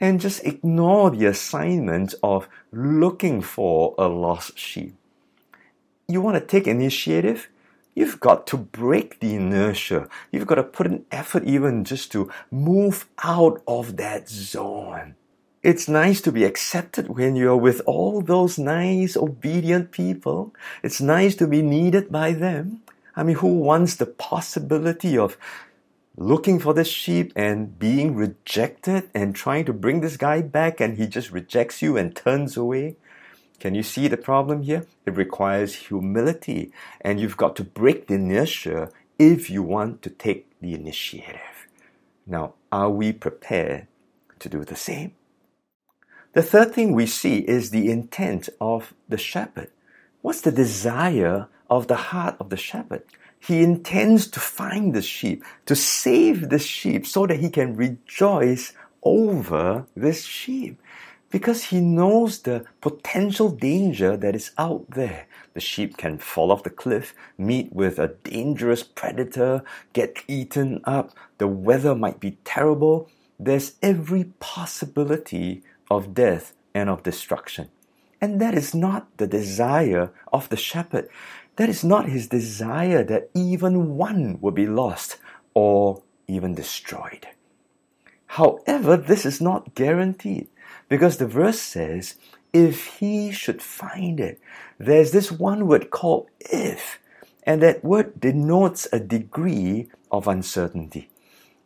and 0.00 0.20
just 0.20 0.44
ignore 0.44 1.10
the 1.10 1.26
assignment 1.26 2.14
of 2.22 2.48
looking 2.72 3.42
for 3.42 3.94
a 3.98 4.08
lost 4.08 4.58
sheep. 4.58 4.96
You 6.06 6.20
want 6.20 6.36
to 6.36 6.40
take 6.40 6.66
initiative? 6.66 7.48
You've 7.94 8.20
got 8.20 8.46
to 8.48 8.56
break 8.56 9.20
the 9.20 9.34
inertia. 9.34 10.08
You've 10.30 10.46
got 10.46 10.56
to 10.56 10.62
put 10.62 10.86
an 10.86 11.06
effort 11.10 11.44
even 11.44 11.84
just 11.84 12.12
to 12.12 12.30
move 12.50 13.06
out 13.22 13.62
of 13.66 13.96
that 13.96 14.28
zone. 14.28 15.14
It's 15.62 15.88
nice 15.88 16.20
to 16.22 16.32
be 16.32 16.44
accepted 16.44 17.08
when 17.08 17.36
you're 17.36 17.56
with 17.56 17.80
all 17.86 18.20
those 18.20 18.58
nice, 18.58 19.16
obedient 19.16 19.92
people. 19.92 20.54
It's 20.82 21.00
nice 21.00 21.34
to 21.36 21.46
be 21.46 21.62
needed 21.62 22.12
by 22.12 22.32
them. 22.32 22.82
I 23.16 23.22
mean, 23.22 23.36
who 23.36 23.60
wants 23.60 23.96
the 23.96 24.06
possibility 24.06 25.16
of 25.16 25.38
looking 26.16 26.58
for 26.58 26.74
this 26.74 26.88
sheep 26.88 27.32
and 27.34 27.78
being 27.78 28.14
rejected 28.14 29.08
and 29.14 29.34
trying 29.34 29.64
to 29.64 29.72
bring 29.72 30.00
this 30.00 30.16
guy 30.18 30.42
back 30.42 30.80
and 30.80 30.98
he 30.98 31.06
just 31.06 31.30
rejects 31.30 31.80
you 31.80 31.96
and 31.96 32.14
turns 32.14 32.56
away. 32.56 32.96
Can 33.60 33.74
you 33.74 33.82
see 33.82 34.08
the 34.08 34.16
problem 34.16 34.62
here? 34.62 34.86
It 35.06 35.16
requires 35.16 35.74
humility 35.74 36.72
and 37.00 37.20
you've 37.20 37.36
got 37.36 37.56
to 37.56 37.64
break 37.64 38.06
the 38.06 38.14
inertia 38.14 38.90
if 39.18 39.48
you 39.48 39.62
want 39.62 40.02
to 40.02 40.10
take 40.10 40.48
the 40.60 40.74
initiative. 40.74 41.68
Now, 42.26 42.54
are 42.72 42.90
we 42.90 43.12
prepared 43.12 43.86
to 44.40 44.48
do 44.48 44.64
the 44.64 44.76
same? 44.76 45.12
The 46.32 46.42
third 46.42 46.74
thing 46.74 46.92
we 46.92 47.06
see 47.06 47.38
is 47.38 47.70
the 47.70 47.90
intent 47.90 48.48
of 48.60 48.92
the 49.08 49.18
shepherd. 49.18 49.70
What's 50.20 50.40
the 50.40 50.50
desire 50.50 51.48
of 51.70 51.86
the 51.86 51.96
heart 51.96 52.36
of 52.40 52.50
the 52.50 52.56
shepherd? 52.56 53.04
He 53.38 53.62
intends 53.62 54.26
to 54.28 54.40
find 54.40 54.94
the 54.94 55.02
sheep, 55.02 55.44
to 55.66 55.76
save 55.76 56.48
the 56.48 56.58
sheep 56.58 57.06
so 57.06 57.26
that 57.26 57.40
he 57.40 57.50
can 57.50 57.76
rejoice 57.76 58.72
over 59.02 59.86
this 59.94 60.24
sheep 60.24 60.80
because 61.34 61.64
he 61.64 61.80
knows 61.80 62.42
the 62.42 62.64
potential 62.80 63.50
danger 63.50 64.16
that 64.16 64.36
is 64.36 64.52
out 64.56 64.88
there. 64.90 65.26
The 65.54 65.58
sheep 65.58 65.96
can 65.96 66.16
fall 66.16 66.52
off 66.52 66.62
the 66.62 66.70
cliff, 66.70 67.12
meet 67.36 67.72
with 67.72 67.98
a 67.98 68.14
dangerous 68.22 68.84
predator, 68.84 69.64
get 69.92 70.22
eaten 70.28 70.80
up, 70.84 71.10
the 71.38 71.48
weather 71.48 71.96
might 71.96 72.20
be 72.20 72.38
terrible. 72.44 73.10
There's 73.36 73.72
every 73.82 74.26
possibility 74.38 75.64
of 75.90 76.14
death 76.14 76.52
and 76.72 76.88
of 76.88 77.02
destruction. 77.02 77.68
And 78.20 78.40
that 78.40 78.54
is 78.54 78.72
not 78.72 79.08
the 79.16 79.26
desire 79.26 80.12
of 80.32 80.48
the 80.50 80.56
shepherd. 80.56 81.08
That 81.56 81.68
is 81.68 81.82
not 81.82 82.08
his 82.08 82.28
desire 82.28 83.02
that 83.02 83.30
even 83.34 83.96
one 83.96 84.38
would 84.40 84.54
be 84.54 84.68
lost 84.68 85.18
or 85.52 86.00
even 86.28 86.54
destroyed. 86.54 87.26
However, 88.38 88.96
this 88.96 89.26
is 89.26 89.40
not 89.40 89.74
guaranteed 89.74 90.46
because 90.94 91.16
the 91.16 91.26
verse 91.26 91.58
says, 91.58 92.14
if 92.52 92.86
he 93.00 93.32
should 93.32 93.60
find 93.60 94.20
it, 94.20 94.40
there's 94.78 95.10
this 95.10 95.32
one 95.32 95.66
word 95.66 95.90
called 95.90 96.28
if, 96.38 97.00
and 97.42 97.60
that 97.60 97.82
word 97.82 98.20
denotes 98.20 98.86
a 98.92 99.00
degree 99.00 99.88
of 100.12 100.28
uncertainty. 100.28 101.10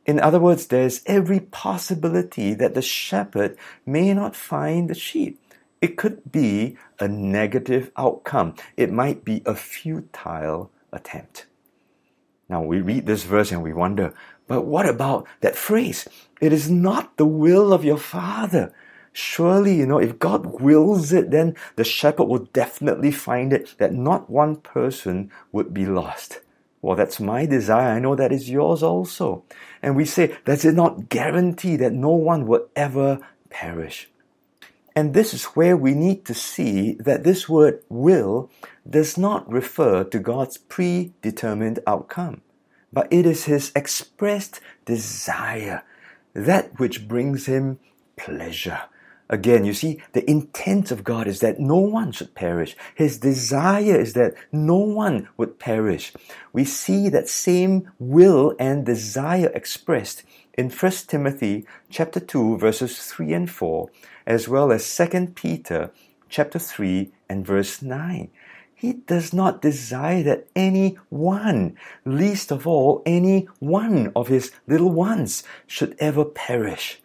In 0.07 0.19
other 0.19 0.41
words, 0.41 0.69
there's 0.69 1.03
every 1.05 1.41
possibility 1.41 2.55
that 2.55 2.73
the 2.73 2.81
shepherd 2.81 3.59
may 3.85 4.15
not 4.15 4.35
find 4.35 4.89
the 4.89 4.95
sheep. 4.95 5.39
It 5.83 5.99
could 5.99 6.33
be 6.33 6.79
a 6.99 7.07
negative 7.07 7.91
outcome. 7.99 8.55
It 8.79 8.91
might 8.91 9.27
be 9.27 9.43
a 9.45 9.55
futile 9.55 10.71
attempt. 10.91 11.45
Now 12.49 12.63
we 12.63 12.81
read 12.81 13.05
this 13.05 13.25
verse 13.25 13.53
and 13.53 13.63
we 13.63 13.75
wonder, 13.75 14.15
but 14.47 14.63
what 14.63 14.89
about 14.89 15.27
that 15.43 15.55
phrase? 15.55 16.09
It 16.41 16.51
is 16.51 16.71
not 16.71 17.19
the 17.19 17.27
will 17.27 17.75
of 17.75 17.85
your 17.85 17.99
father. 17.99 18.73
Surely, 19.19 19.75
you 19.75 19.85
know, 19.85 19.99
if 19.99 20.21
God 20.21 20.61
wills 20.61 21.13
it, 21.13 21.33
then 21.33 21.57
the 21.75 21.83
shepherd 21.83 22.27
will 22.27 22.47
definitely 22.53 23.11
find 23.11 23.53
it 23.53 23.75
that 23.79 23.93
not 23.93 24.31
one 24.31 24.55
person 24.55 25.33
would 25.51 25.75
be 25.75 25.87
lost. 25.87 26.39
Well, 26.81 26.95
that's 26.95 27.19
my 27.19 27.45
desire. 27.45 27.97
I 27.97 27.99
know 27.99 28.15
that 28.15 28.31
is 28.31 28.49
yours 28.49 28.81
also. 28.81 29.43
And 29.83 29.97
we 29.97 30.05
say, 30.05 30.37
does 30.45 30.65
it 30.65 30.77
not 30.77 31.09
guarantee 31.09 31.75
that 31.79 31.93
no 31.93 32.11
one 32.11 32.47
will 32.47 32.69
ever 32.77 33.19
perish? 33.51 34.09
And 34.95 35.15
this 35.15 35.35
is 35.35 35.47
where 35.47 35.77
we 35.77 35.95
need 35.95 36.25
to 36.27 36.35
see 36.35 36.93
that 37.01 37.25
this 37.25 37.49
word 37.49 37.83
will 37.89 38.53
does 38.89 39.19
not 39.19 39.51
refer 39.51 40.05
to 40.05 40.19
God's 40.21 40.59
predetermined 40.59 41.81
outcome, 41.89 42.43
but 42.93 43.13
it 43.13 43.27
is 43.27 43.47
His 43.47 43.73
expressed 43.75 44.61
desire, 44.85 45.83
that 46.35 46.79
which 46.79 47.09
brings 47.09 47.47
Him 47.47 47.81
pleasure. 48.17 48.83
Again, 49.31 49.65
you 49.65 49.75
see, 49.75 50.03
the 50.13 50.29
intent 50.29 50.91
of 50.91 51.05
God 51.05 51.27
is 51.27 51.41
that 51.41 51.61
no 51.61 51.77
one 51.77 52.13
should 52.13 52.35
perish. 52.35 52.75
His 52.95 53.19
desire 53.19 54.01
is 54.01 54.15
that 54.15 54.35
no 54.51 54.77
one 54.77 55.29
would 55.37 55.59
perish. 55.59 56.15
We 56.53 56.65
see 56.65 57.11
that 57.11 57.29
same 57.29 57.91
will 57.99 58.55
and 58.59 58.87
desire 58.87 59.53
expressed 59.55 60.23
in 60.57 60.71
1 60.71 60.93
Timothy 61.07 61.67
chapter 61.91 62.21
2 62.21 62.57
verses 62.57 62.99
3 63.05 63.35
and 63.35 63.51
4 63.51 63.91
as 64.27 64.49
well 64.49 64.73
as 64.73 64.97
2 64.97 65.33
Peter 65.35 65.91
chapter 66.31 66.59
3 66.59 67.11
and 67.29 67.47
verse 67.47 67.83
9. 67.83 68.31
He 68.75 68.93
does 68.93 69.33
not 69.33 69.61
desire 69.61 70.23
that 70.23 70.47
any 70.55 70.97
one, 71.11 71.77
least 72.05 72.53
of 72.53 72.67
all 72.67 73.03
any 73.05 73.49
one 73.59 74.13
of 74.15 74.29
his 74.29 74.53
little 74.67 74.91
ones, 74.91 75.43
should 75.67 75.97
ever 75.99 76.25
perish. 76.25 77.01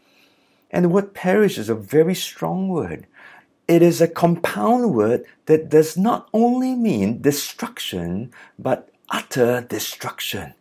And 0.73 0.83
the 0.83 0.89
word 0.89 1.13
perish 1.13 1.57
is 1.57 1.69
a 1.69 1.75
very 1.75 2.15
strong 2.15 2.67
word. 2.67 3.07
It 3.69 3.81
is 3.81 4.01
a 4.01 4.09
compound 4.09 4.93
word 4.93 5.23
that 5.45 5.69
does 5.69 5.95
not 5.95 6.27
only 6.33 6.75
mean 6.75 7.21
destruction, 7.21 8.33
but 8.59 8.89
utter 9.09 9.62
destruction 9.62 10.55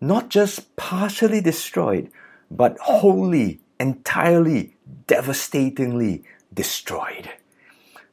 not 0.00 0.30
just 0.30 0.74
partially 0.76 1.40
destroyed, 1.40 2.10
but 2.50 2.78
wholly, 2.78 3.60
entirely, 3.78 4.76
devastatingly 5.06 6.24
destroyed. 6.52 7.30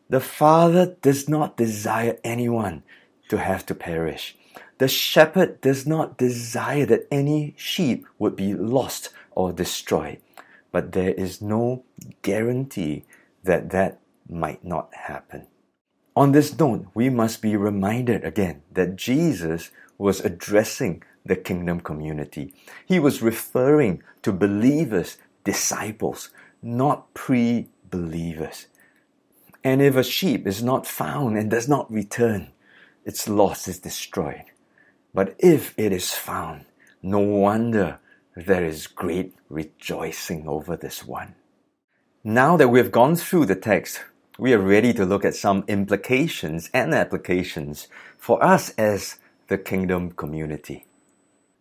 The 0.09 0.19
Father 0.19 0.95
does 1.01 1.27
not 1.27 1.57
desire 1.57 2.17
anyone 2.23 2.83
to 3.29 3.37
have 3.37 3.65
to 3.67 3.75
perish. 3.75 4.35
The 4.77 4.87
shepherd 4.87 5.59
does 5.61 5.87
not 5.87 6.17
desire 6.17 6.85
that 6.85 7.07
any 7.09 7.55
sheep 7.57 8.05
would 8.19 8.35
be 8.35 8.53
lost 8.53 9.09
or 9.31 9.51
destroyed. 9.51 10.19
But 10.71 10.91
there 10.91 11.13
is 11.13 11.41
no 11.41 11.83
guarantee 12.21 13.05
that 13.43 13.69
that 13.71 13.99
might 14.29 14.63
not 14.63 14.93
happen. 14.93 15.47
On 16.15 16.31
this 16.31 16.57
note, 16.57 16.87
we 16.93 17.09
must 17.09 17.41
be 17.41 17.55
reminded 17.55 18.23
again 18.23 18.63
that 18.73 18.95
Jesus 18.95 19.71
was 19.97 20.19
addressing 20.19 21.03
the 21.25 21.35
kingdom 21.35 21.79
community. 21.79 22.53
He 22.85 22.99
was 22.99 23.21
referring 23.21 24.01
to 24.23 24.31
believers, 24.31 25.17
disciples, 25.43 26.29
not 26.61 27.13
pre 27.13 27.69
believers. 27.89 28.67
And 29.63 29.81
if 29.81 29.95
a 29.95 30.03
sheep 30.03 30.47
is 30.47 30.63
not 30.63 30.87
found 30.87 31.37
and 31.37 31.51
does 31.51 31.67
not 31.67 31.91
return, 31.91 32.51
its 33.05 33.27
loss 33.27 33.67
is 33.67 33.79
destroyed. 33.79 34.45
But 35.13 35.35
if 35.39 35.73
it 35.77 35.91
is 35.91 36.13
found, 36.13 36.65
no 37.01 37.19
wonder 37.19 37.99
there 38.45 38.63
is 38.63 38.85
great 38.85 39.33
rejoicing 39.49 40.47
over 40.47 40.77
this 40.77 41.03
one. 41.03 41.33
Now 42.23 42.55
that 42.57 42.67
we've 42.67 42.91
gone 42.91 43.15
through 43.15 43.47
the 43.47 43.55
text, 43.55 44.01
we 44.37 44.53
are 44.53 44.59
ready 44.59 44.93
to 44.93 45.05
look 45.05 45.25
at 45.25 45.33
some 45.33 45.63
implications 45.67 46.69
and 46.71 46.93
applications 46.93 47.87
for 48.15 48.43
us 48.43 48.69
as 48.77 49.17
the 49.47 49.57
kingdom 49.57 50.11
community. 50.11 50.85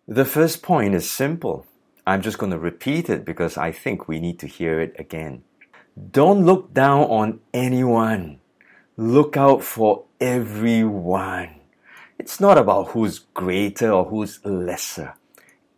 The 0.06 0.26
first 0.26 0.62
point 0.62 0.94
is 0.94 1.10
simple. 1.10 1.66
I'm 2.06 2.20
just 2.20 2.36
going 2.36 2.52
to 2.52 2.58
repeat 2.58 3.08
it 3.08 3.24
because 3.24 3.56
I 3.56 3.72
think 3.72 4.06
we 4.06 4.20
need 4.20 4.38
to 4.40 4.46
hear 4.46 4.78
it 4.78 4.94
again. 4.98 5.44
Don't 6.10 6.44
look 6.44 6.74
down 6.74 7.04
on 7.04 7.40
anyone. 7.54 8.40
Look 8.98 9.38
out 9.38 9.64
for 9.64 10.04
everyone. 10.20 11.60
It's 12.18 12.38
not 12.38 12.58
about 12.58 12.88
who's 12.88 13.20
greater 13.20 13.90
or 13.90 14.04
who's 14.04 14.44
lesser. 14.44 15.14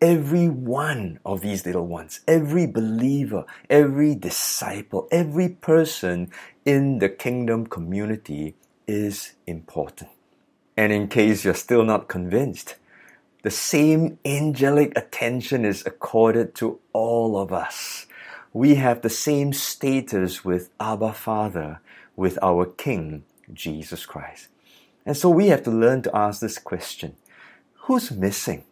Every 0.00 0.48
one 0.48 1.18
of 1.26 1.40
these 1.40 1.66
little 1.66 1.87
ones, 1.87 2.20
every 2.28 2.66
believer, 2.66 3.44
every 3.68 4.14
disciple, 4.14 5.08
every 5.11 5.48
person 5.48 6.30
in 6.64 7.00
the 7.00 7.08
kingdom 7.08 7.66
community 7.66 8.54
is 8.87 9.32
important. 9.46 10.11
And 10.76 10.92
in 10.92 11.08
case 11.08 11.44
you're 11.44 11.54
still 11.54 11.82
not 11.82 12.06
convinced, 12.06 12.76
the 13.42 13.50
same 13.50 14.18
angelic 14.24 14.96
attention 14.96 15.64
is 15.64 15.84
accorded 15.84 16.54
to 16.56 16.78
all 16.92 17.37
of 17.37 17.52
us. 17.52 18.06
We 18.52 18.76
have 18.76 19.02
the 19.02 19.11
same 19.11 19.52
status 19.52 20.44
with 20.44 20.70
Abba 20.78 21.12
Father, 21.12 21.80
with 22.14 22.38
our 22.42 22.66
King, 22.66 23.24
Jesus 23.52 24.06
Christ. 24.06 24.48
And 25.06 25.16
so 25.16 25.30
we 25.30 25.48
have 25.48 25.62
to 25.64 25.70
learn 25.70 26.02
to 26.02 26.16
ask 26.16 26.40
this 26.40 26.58
question 26.58 27.16
Who's 27.82 28.11
missing? 28.12 28.64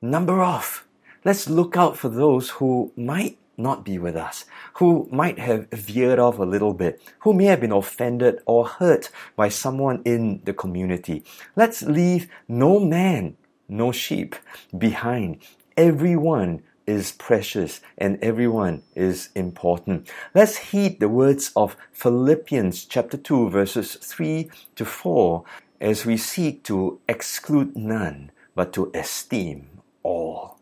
Number 0.00 0.40
off. 0.40 0.86
Let's 1.24 1.50
look 1.50 1.76
out 1.76 1.96
for 1.96 2.08
those 2.08 2.50
who 2.50 2.92
might 2.96 3.36
not 3.56 3.84
be 3.84 3.98
with 3.98 4.14
us, 4.14 4.44
who 4.74 5.08
might 5.10 5.40
have 5.40 5.68
veered 5.70 6.20
off 6.20 6.38
a 6.38 6.44
little 6.44 6.72
bit, 6.72 7.02
who 7.20 7.32
may 7.34 7.46
have 7.46 7.60
been 7.60 7.72
offended 7.72 8.38
or 8.46 8.64
hurt 8.64 9.10
by 9.34 9.48
someone 9.48 10.00
in 10.04 10.40
the 10.44 10.52
community. 10.52 11.24
Let's 11.56 11.82
leave 11.82 12.28
no 12.46 12.78
man, 12.78 13.36
no 13.68 13.90
sheep 13.90 14.36
behind. 14.76 15.42
Everyone 15.76 16.62
is 16.86 17.10
precious 17.10 17.80
and 17.98 18.22
everyone 18.22 18.84
is 18.94 19.30
important. 19.34 20.08
Let's 20.32 20.58
heed 20.58 21.00
the 21.00 21.08
words 21.08 21.50
of 21.56 21.76
Philippians 21.92 22.84
chapter 22.84 23.16
2 23.16 23.50
verses 23.50 23.96
3 23.96 24.48
to 24.76 24.84
4 24.84 25.42
as 25.80 26.06
we 26.06 26.16
seek 26.16 26.62
to 26.64 27.00
exclude 27.08 27.76
none 27.76 28.30
but 28.54 28.72
to 28.74 28.92
esteem 28.94 29.77
all. 30.08 30.58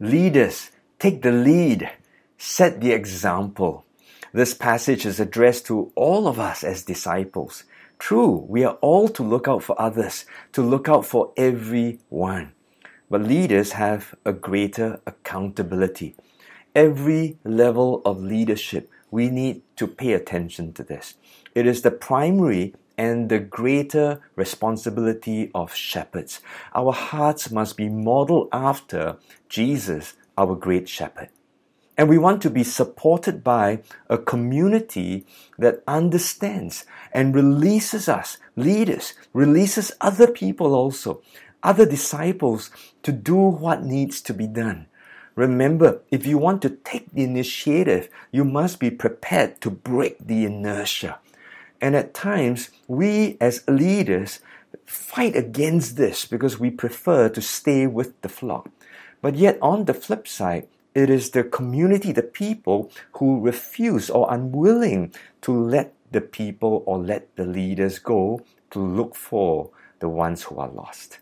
Leaders, 0.00 0.70
take 0.98 1.22
the 1.22 1.30
lead. 1.32 1.90
Set 2.38 2.80
the 2.80 2.92
example. 2.92 3.84
This 4.32 4.54
passage 4.54 5.04
is 5.04 5.20
addressed 5.20 5.66
to 5.66 5.92
all 5.94 6.26
of 6.26 6.40
us 6.40 6.64
as 6.64 6.82
disciples. 6.82 7.64
True, 7.98 8.44
we 8.48 8.64
are 8.64 8.78
all 8.80 9.08
to 9.10 9.22
look 9.22 9.46
out 9.46 9.62
for 9.62 9.80
others, 9.80 10.24
to 10.54 10.62
look 10.62 10.88
out 10.88 11.04
for 11.06 11.32
everyone. 11.36 12.52
But 13.10 13.22
leaders 13.22 13.72
have 13.72 14.14
a 14.24 14.32
greater 14.32 15.00
accountability. 15.06 16.16
Every 16.74 17.38
level 17.44 18.00
of 18.04 18.22
leadership, 18.22 18.90
we 19.10 19.28
need 19.28 19.60
to 19.76 19.86
pay 19.86 20.14
attention 20.14 20.72
to 20.72 20.82
this. 20.82 21.14
It 21.54 21.66
is 21.66 21.82
the 21.82 21.90
primary 21.90 22.74
and 22.96 23.28
the 23.28 23.38
greater 23.38 24.20
responsibility 24.36 25.50
of 25.54 25.74
shepherds. 25.74 26.40
Our 26.74 26.92
hearts 26.92 27.50
must 27.50 27.76
be 27.76 27.88
modeled 27.88 28.48
after 28.52 29.16
Jesus, 29.48 30.14
our 30.36 30.54
great 30.54 30.88
shepherd. 30.88 31.28
And 31.96 32.08
we 32.08 32.18
want 32.18 32.40
to 32.42 32.50
be 32.50 32.64
supported 32.64 33.44
by 33.44 33.82
a 34.08 34.16
community 34.16 35.26
that 35.58 35.82
understands 35.86 36.86
and 37.12 37.34
releases 37.34 38.08
us, 38.08 38.38
leaders, 38.56 39.12
releases 39.32 39.92
other 40.00 40.26
people 40.26 40.74
also, 40.74 41.22
other 41.62 41.86
disciples 41.86 42.70
to 43.02 43.12
do 43.12 43.36
what 43.36 43.84
needs 43.84 44.20
to 44.22 44.34
be 44.34 44.46
done. 44.46 44.86
Remember, 45.34 46.00
if 46.10 46.26
you 46.26 46.38
want 46.38 46.60
to 46.62 46.70
take 46.70 47.10
the 47.12 47.24
initiative, 47.24 48.08
you 48.30 48.44
must 48.44 48.78
be 48.78 48.90
prepared 48.90 49.60
to 49.60 49.70
break 49.70 50.18
the 50.18 50.44
inertia. 50.44 51.18
And 51.82 51.96
at 51.96 52.14
times, 52.14 52.70
we 52.88 53.38
as 53.42 53.64
leaders 53.68 54.40
fight 54.86 55.36
against 55.36 55.96
this 55.96 56.26
because 56.26 56.60
we 56.60 56.70
prefer 56.70 57.28
to 57.30 57.42
stay 57.42 57.88
with 57.88 58.20
the 58.22 58.30
flock. 58.30 58.70
But 59.22 59.36
yet, 59.36 59.58
on 59.62 59.86
the 59.86 59.94
flip 59.94 60.28
side, 60.28 60.68
it 60.94 61.10
is 61.10 61.30
the 61.32 61.44
community, 61.44 62.12
the 62.12 62.22
people 62.22 62.92
who 63.14 63.40
refuse 63.40 64.10
or 64.10 64.32
unwilling 64.32 65.12
to 65.42 65.52
let 65.52 65.94
the 66.12 66.22
people 66.22 66.84
or 66.86 66.98
let 66.98 67.36
the 67.36 67.46
leaders 67.46 67.98
go 67.98 68.42
to 68.70 68.80
look 68.80 69.16
for 69.16 69.70
the 70.00 70.08
ones 70.08 70.44
who 70.44 70.58
are 70.58 70.70
lost. 70.70 71.18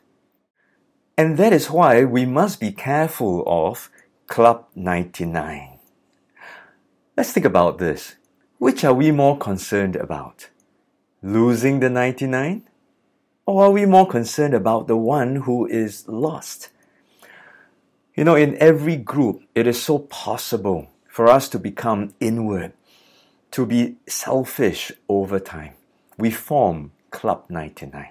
And 1.18 1.38
that 1.38 1.52
is 1.52 1.70
why 1.70 2.04
we 2.04 2.26
must 2.26 2.60
be 2.60 2.72
careful 2.72 3.44
of 3.46 3.90
Club 4.28 4.66
99. 4.76 5.78
Let's 7.16 7.32
think 7.32 7.46
about 7.46 7.78
this. 7.78 8.16
Which 8.60 8.84
are 8.84 8.92
we 8.92 9.10
more 9.10 9.38
concerned 9.38 9.96
about? 9.96 10.50
Losing 11.22 11.80
the 11.80 11.88
99? 11.88 12.68
Or 13.46 13.64
are 13.64 13.70
we 13.70 13.86
more 13.86 14.06
concerned 14.06 14.52
about 14.52 14.86
the 14.86 14.98
one 14.98 15.36
who 15.36 15.64
is 15.64 16.06
lost? 16.06 16.68
You 18.14 18.24
know, 18.24 18.34
in 18.34 18.58
every 18.58 18.96
group, 18.96 19.44
it 19.54 19.66
is 19.66 19.82
so 19.82 20.00
possible 20.00 20.90
for 21.08 21.26
us 21.26 21.48
to 21.48 21.58
become 21.58 22.12
inward, 22.20 22.74
to 23.52 23.64
be 23.64 23.96
selfish 24.06 24.92
over 25.08 25.40
time. 25.40 25.72
We 26.18 26.30
form 26.30 26.92
Club 27.10 27.46
99. 27.48 28.08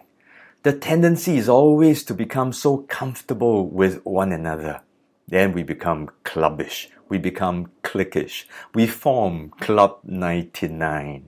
The 0.64 0.74
tendency 0.74 1.38
is 1.38 1.48
always 1.48 2.04
to 2.06 2.16
become 2.16 2.54
so 2.54 2.78
comfortable 2.90 3.68
with 3.68 4.04
one 4.04 4.32
another. 4.32 4.82
Then 5.30 5.54
we 5.54 5.62
become 5.62 6.10
clubbish. 6.24 6.88
We 7.08 7.20
become 7.20 7.72
cliquish. 7.84 8.46
We 8.74 8.88
form 8.88 9.50
Club 9.62 10.00
99. 10.04 11.26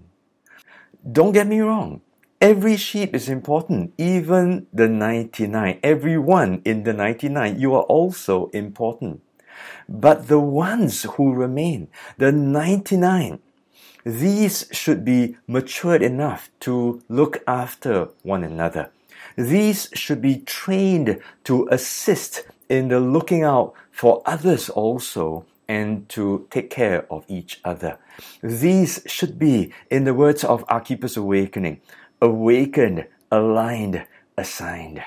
Don't 1.12 1.32
get 1.32 1.48
me 1.48 1.60
wrong. 1.60 2.02
Every 2.40 2.78
sheep 2.78 3.14
is 3.14 3.30
important, 3.30 3.94
even 4.00 4.66
the 4.74 4.90
99. 4.90 5.80
Everyone 5.84 6.64
in 6.66 6.84
the 6.84 6.94
99, 6.94 7.60
you 7.60 7.76
are 7.76 7.84
also 7.84 8.48
important. 8.48 9.22
But 9.88 10.28
the 10.28 10.40
ones 10.40 11.04
who 11.04 11.34
remain, 11.34 11.88
the 12.18 12.32
99, 12.32 13.38
these 14.04 14.66
should 14.72 15.06
be 15.06 15.38
matured 15.48 16.02
enough 16.02 16.50
to 16.62 17.04
look 17.08 17.44
after 17.46 18.10
one 18.24 18.44
another. 18.44 18.90
These 19.38 19.90
should 19.94 20.22
be 20.22 20.40
trained 20.40 21.22
to 21.44 21.68
assist 21.70 22.44
in 22.70 22.88
the 22.88 23.00
looking 23.00 23.44
out 23.44 23.74
for 24.02 24.24
others 24.26 24.68
also 24.68 25.46
and 25.68 26.10
to 26.10 26.48
take 26.50 26.72
care 26.72 27.06
of 27.14 27.24
each 27.28 27.62
other. 27.64 28.00
These 28.42 29.04
should 29.06 29.38
be, 29.38 29.72
in 29.92 30.06
the 30.06 30.16
words 30.16 30.44
of 30.44 30.66
Archippus 30.68 31.18
Awakening, 31.18 31.82
awakened, 32.20 33.06
aligned, 33.32 34.08
assigned. 34.36 35.04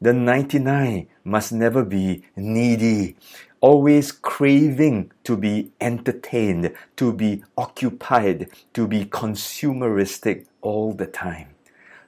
The 0.00 0.12
99 0.12 1.08
must 1.24 1.52
never 1.52 1.84
be 1.84 2.22
needy, 2.36 3.16
always 3.60 4.12
craving 4.12 5.10
to 5.24 5.36
be 5.36 5.72
entertained, 5.80 6.72
to 6.98 7.12
be 7.12 7.42
occupied, 7.56 8.48
to 8.74 8.86
be 8.86 9.06
consumeristic 9.06 10.46
all 10.60 10.92
the 10.92 11.06
time. 11.06 11.48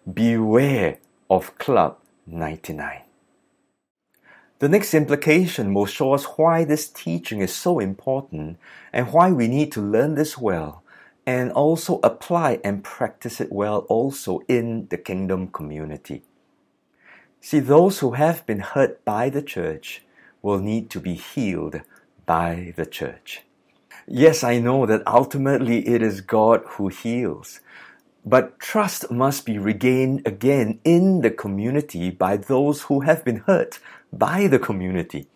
Beware 0.07 0.99
of 1.29 1.59
Club 1.59 1.99
99. 2.29 3.10
The 4.61 4.69
next 4.69 4.93
implication 4.93 5.73
will 5.73 5.87
show 5.87 6.13
us 6.13 6.25
why 6.37 6.65
this 6.65 6.87
teaching 6.87 7.41
is 7.41 7.55
so 7.55 7.79
important 7.79 8.59
and 8.93 9.11
why 9.11 9.33
we 9.33 9.49
need 9.49 9.73
to 9.73 9.81
learn 9.81 10.17
this 10.17 10.37
well 10.37 10.83
and 11.27 11.51
also 11.51 11.99
apply 12.03 12.61
and 12.63 12.85
practice 12.85 13.41
it 13.41 13.51
well 13.51 13.87
also 13.89 14.41
in 14.49 14.87
the 14.89 14.99
kingdom 14.99 15.49
community. 15.49 16.25
See, 17.41 17.61
those 17.61 18.01
who 18.01 18.13
have 18.13 18.45
been 18.45 18.61
hurt 18.61 19.03
by 19.03 19.31
the 19.31 19.41
church 19.41 20.03
will 20.43 20.59
need 20.59 20.91
to 20.91 21.01
be 21.01 21.15
healed 21.15 21.81
by 22.27 22.75
the 22.77 22.85
church. 22.85 23.41
Yes, 24.07 24.45
I 24.45 24.59
know 24.59 24.85
that 24.85 25.07
ultimately 25.07 25.89
it 25.89 26.03
is 26.03 26.21
God 26.21 26.63
who 26.73 26.89
heals, 26.89 27.61
but 28.27 28.59
trust 28.59 29.11
must 29.11 29.47
be 29.47 29.57
regained 29.57 30.27
again 30.27 30.81
in 30.85 31.23
the 31.23 31.31
community 31.31 32.11
by 32.11 32.37
those 32.37 32.83
who 32.83 33.01
have 33.01 33.25
been 33.25 33.39
hurt 33.47 33.79
by 34.13 34.47
the 34.47 34.59
community. 34.59 35.29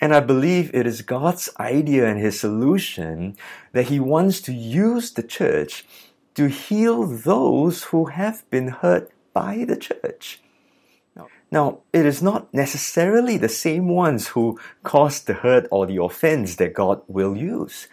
And 0.00 0.14
I 0.14 0.20
believe 0.20 0.74
it 0.74 0.86
is 0.86 1.02
God's 1.02 1.48
idea 1.58 2.06
and 2.06 2.18
His 2.18 2.40
solution 2.40 3.36
that 3.72 3.86
He 3.86 4.00
wants 4.00 4.40
to 4.42 4.52
use 4.52 5.12
the 5.12 5.22
church 5.22 5.84
to 6.34 6.48
heal 6.48 7.06
those 7.06 7.84
who 7.84 8.06
have 8.06 8.48
been 8.50 8.68
hurt 8.68 9.10
by 9.32 9.64
the 9.64 9.76
church. 9.76 10.40
Now, 11.50 11.82
it 11.92 12.04
is 12.04 12.20
not 12.20 12.52
necessarily 12.52 13.38
the 13.38 13.48
same 13.48 13.88
ones 13.88 14.28
who 14.28 14.58
caused 14.82 15.28
the 15.28 15.34
hurt 15.34 15.68
or 15.70 15.86
the 15.86 16.02
offense 16.02 16.56
that 16.56 16.74
God 16.74 17.02
will 17.06 17.36
use. 17.36 17.86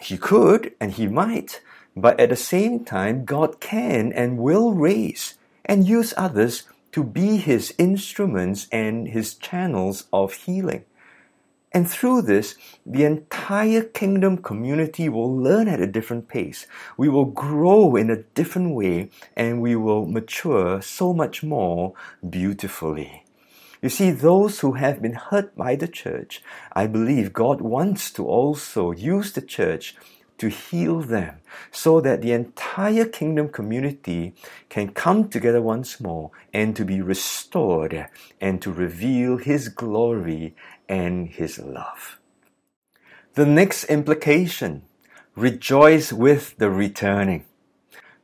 He 0.00 0.16
could 0.16 0.72
and 0.80 0.92
He 0.92 1.06
might, 1.06 1.60
but 1.94 2.18
at 2.18 2.30
the 2.30 2.36
same 2.36 2.86
time, 2.86 3.26
God 3.26 3.60
can 3.60 4.14
and 4.14 4.38
will 4.38 4.72
raise 4.72 5.34
and 5.66 5.86
use 5.86 6.14
others 6.16 6.62
to 6.96 7.04
be 7.04 7.36
his 7.36 7.74
instruments 7.76 8.66
and 8.72 9.08
his 9.08 9.34
channels 9.34 10.06
of 10.14 10.32
healing. 10.32 10.82
And 11.70 11.86
through 11.86 12.22
this, 12.22 12.54
the 12.86 13.04
entire 13.04 13.82
kingdom 13.82 14.38
community 14.38 15.10
will 15.10 15.30
learn 15.36 15.68
at 15.68 15.78
a 15.78 15.86
different 15.86 16.26
pace. 16.26 16.66
We 16.96 17.10
will 17.10 17.26
grow 17.26 17.96
in 17.96 18.08
a 18.08 18.22
different 18.22 18.74
way 18.74 19.10
and 19.36 19.60
we 19.60 19.76
will 19.76 20.06
mature 20.06 20.80
so 20.80 21.12
much 21.12 21.42
more 21.42 21.92
beautifully. 22.26 23.24
You 23.82 23.90
see, 23.90 24.10
those 24.10 24.60
who 24.60 24.72
have 24.72 25.02
been 25.02 25.20
hurt 25.28 25.54
by 25.54 25.76
the 25.76 25.88
church, 25.88 26.42
I 26.72 26.86
believe 26.86 27.34
God 27.34 27.60
wants 27.60 28.10
to 28.12 28.24
also 28.26 28.92
use 28.92 29.32
the 29.32 29.42
church 29.42 29.94
to 30.38 30.48
heal 30.48 31.00
them 31.00 31.40
so 31.70 32.00
that 32.00 32.22
the 32.22 32.32
entire 32.32 33.04
kingdom 33.04 33.48
community 33.48 34.34
can 34.68 34.90
come 34.90 35.28
together 35.28 35.62
once 35.62 36.00
more 36.00 36.30
and 36.52 36.76
to 36.76 36.84
be 36.84 37.00
restored 37.00 38.08
and 38.40 38.60
to 38.62 38.72
reveal 38.72 39.38
His 39.38 39.68
glory 39.68 40.54
and 40.88 41.28
His 41.28 41.58
love. 41.58 42.18
The 43.34 43.46
next 43.46 43.84
implication 43.84 44.82
rejoice 45.34 46.12
with 46.12 46.56
the 46.58 46.70
returning. 46.70 47.44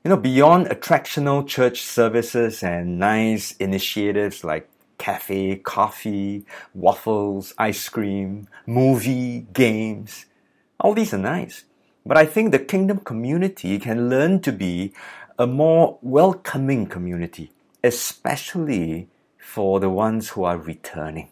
You 0.04 0.08
know, 0.08 0.16
beyond 0.16 0.66
attractional 0.66 1.46
church 1.46 1.82
services 1.82 2.62
and 2.62 2.98
nice 2.98 3.52
initiatives 3.58 4.42
like 4.42 4.68
cafe, 4.98 5.56
coffee, 5.56 6.44
waffles, 6.74 7.54
ice 7.58 7.88
cream, 7.88 8.48
movie, 8.66 9.46
games, 9.52 10.26
all 10.80 10.94
these 10.94 11.14
are 11.14 11.18
nice. 11.18 11.64
But 12.04 12.16
I 12.16 12.26
think 12.26 12.50
the 12.50 12.58
kingdom 12.58 12.98
community 12.98 13.78
can 13.78 14.10
learn 14.10 14.40
to 14.40 14.52
be 14.52 14.92
a 15.38 15.46
more 15.46 15.98
welcoming 16.02 16.86
community, 16.86 17.52
especially 17.84 19.08
for 19.38 19.80
the 19.80 19.90
ones 19.90 20.30
who 20.30 20.44
are 20.44 20.58
returning. 20.58 21.28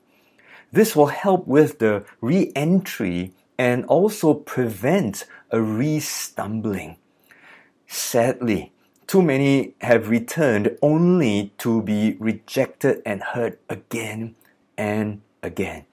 This 0.72 0.94
will 0.94 1.06
help 1.06 1.46
with 1.46 1.80
the 1.80 2.04
re 2.20 2.52
entry 2.54 3.32
and 3.58 3.84
also 3.86 4.34
prevent 4.34 5.26
a 5.50 5.60
re 5.60 5.98
stumbling. 5.98 6.96
Sadly, 7.88 8.72
too 9.08 9.22
many 9.22 9.74
have 9.80 10.08
returned 10.08 10.78
only 10.80 11.52
to 11.58 11.82
be 11.82 12.16
rejected 12.20 13.02
and 13.04 13.22
hurt 13.22 13.60
again 13.68 14.36
and 14.78 15.22
again. 15.42 15.84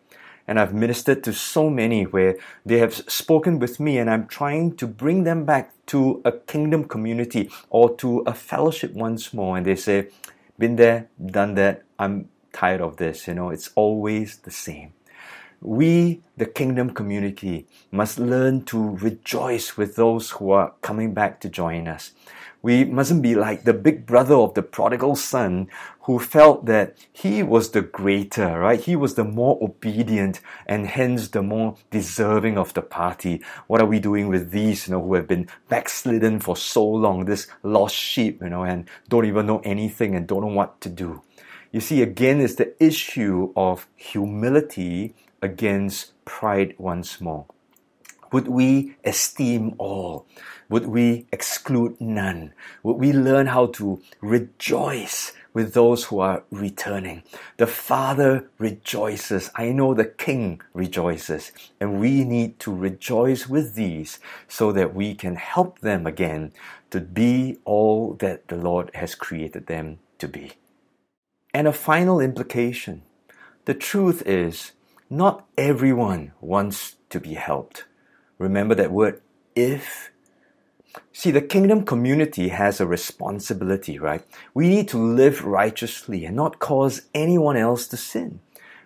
And 0.47 0.59
I've 0.59 0.73
ministered 0.73 1.23
to 1.25 1.33
so 1.33 1.69
many 1.69 2.03
where 2.03 2.37
they 2.65 2.79
have 2.79 2.93
spoken 2.93 3.59
with 3.59 3.79
me, 3.79 3.97
and 3.97 4.09
I'm 4.09 4.27
trying 4.27 4.77
to 4.77 4.87
bring 4.87 5.23
them 5.23 5.43
back 5.43 5.73
to 5.87 6.21
a 6.23 6.31
kingdom 6.31 6.85
community 6.85 7.49
or 7.69 7.95
to 7.97 8.19
a 8.25 8.33
fellowship 8.33 8.93
once 8.93 9.33
more. 9.33 9.57
And 9.57 9.65
they 9.65 9.75
say, 9.75 10.09
Been 10.57 10.77
there, 10.77 11.09
done 11.23 11.55
that, 11.55 11.83
I'm 11.99 12.29
tired 12.53 12.81
of 12.81 12.97
this. 12.97 13.27
You 13.27 13.33
know, 13.33 13.49
it's 13.49 13.69
always 13.75 14.37
the 14.37 14.51
same. 14.51 14.93
We, 15.59 16.21
the 16.37 16.45
kingdom 16.45 16.91
community, 16.91 17.67
must 17.91 18.19
learn 18.19 18.63
to 18.65 18.95
rejoice 18.97 19.75
with 19.75 19.95
those 19.95 20.31
who 20.31 20.51
are 20.51 20.73
coming 20.81 21.13
back 21.13 21.39
to 21.41 21.49
join 21.49 21.87
us. 21.87 22.11
We 22.61 22.83
mustn't 22.85 23.21
be 23.21 23.35
like 23.35 23.63
the 23.63 23.73
big 23.73 24.05
brother 24.05 24.35
of 24.35 24.53
the 24.53 24.63
prodigal 24.63 25.15
son 25.15 25.69
who 26.01 26.19
felt 26.19 26.65
that 26.65 26.97
he 27.13 27.43
was 27.43 27.71
the 27.71 27.81
greater, 27.81 28.59
right? 28.59 28.79
He 28.79 28.95
was 28.95 29.15
the 29.15 29.23
more 29.23 29.59
obedient 29.61 30.39
and 30.65 30.87
hence 30.87 31.27
the 31.27 31.43
more 31.43 31.75
deserving 31.91 32.57
of 32.57 32.73
the 32.73 32.81
party. 32.81 33.41
What 33.67 33.81
are 33.81 33.85
we 33.85 33.99
doing 33.99 34.27
with 34.27 34.51
these, 34.51 34.87
you 34.87 34.93
know, 34.93 35.01
who 35.01 35.13
have 35.15 35.27
been 35.27 35.49
backslidden 35.69 36.39
for 36.39 36.55
so 36.55 36.85
long, 36.85 37.25
this 37.25 37.47
lost 37.61 37.95
sheep, 37.95 38.41
you 38.41 38.49
know, 38.49 38.63
and 38.63 38.89
don't 39.09 39.25
even 39.25 39.45
know 39.45 39.59
anything 39.63 40.15
and 40.15 40.27
don't 40.27 40.41
know 40.41 40.47
what 40.47 40.81
to 40.81 40.89
do? 40.89 41.21
You 41.71 41.81
see, 41.81 42.01
again, 42.01 42.39
it's 42.39 42.55
the 42.55 42.81
issue 42.83 43.51
of 43.55 43.87
humility 43.95 45.13
against 45.41 46.13
pride 46.25 46.73
once 46.77 47.21
more. 47.21 47.45
Would 48.31 48.47
we 48.47 48.95
esteem 49.03 49.75
all? 49.77 50.25
Would 50.69 50.87
we 50.87 51.27
exclude 51.31 51.99
none? 52.01 52.53
Would 52.83 52.97
we 52.97 53.13
learn 53.13 53.47
how 53.47 53.67
to 53.77 54.01
rejoice 54.21 55.33
with 55.53 55.73
those 55.73 56.05
who 56.05 56.19
are 56.19 56.43
returning? 56.51 57.23
The 57.55 57.67
Father 57.67 58.49
rejoices. 58.57 59.49
I 59.55 59.71
know 59.71 59.93
the 59.93 60.05
King 60.05 60.61
rejoices. 60.73 61.51
And 61.79 61.99
we 61.99 62.23
need 62.23 62.59
to 62.59 62.73
rejoice 62.73 63.47
with 63.47 63.75
these 63.75 64.19
so 64.47 64.71
that 64.73 64.93
we 64.93 65.15
can 65.15 65.37
help 65.37 65.79
them 65.79 66.05
again 66.05 66.51
to 66.91 66.99
be 66.99 67.59
all 67.63 68.13
that 68.15 68.47
the 68.49 68.57
Lord 68.57 68.91
has 68.93 69.15
created 69.15 69.67
them 69.67 69.99
to 70.19 70.27
be. 70.27 70.53
And 71.53 71.67
a 71.67 71.73
final 71.73 72.19
implication 72.19 73.03
the 73.67 73.73
truth 73.73 74.23
is, 74.25 74.71
not 75.09 75.45
everyone 75.57 76.31
wants 76.39 76.95
to 77.09 77.19
be 77.19 77.33
helped. 77.33 77.83
Remember 78.37 78.75
that 78.75 78.91
word 78.91 79.21
if. 79.55 80.11
See, 81.11 81.31
the 81.31 81.41
kingdom 81.41 81.85
community 81.85 82.49
has 82.49 82.79
a 82.79 82.87
responsibility, 82.87 83.99
right? 83.99 84.23
We 84.53 84.67
need 84.69 84.87
to 84.89 84.97
live 84.97 85.43
righteously 85.45 86.25
and 86.25 86.35
not 86.35 86.59
cause 86.59 87.03
anyone 87.13 87.57
else 87.57 87.87
to 87.87 87.97
sin. 87.97 88.39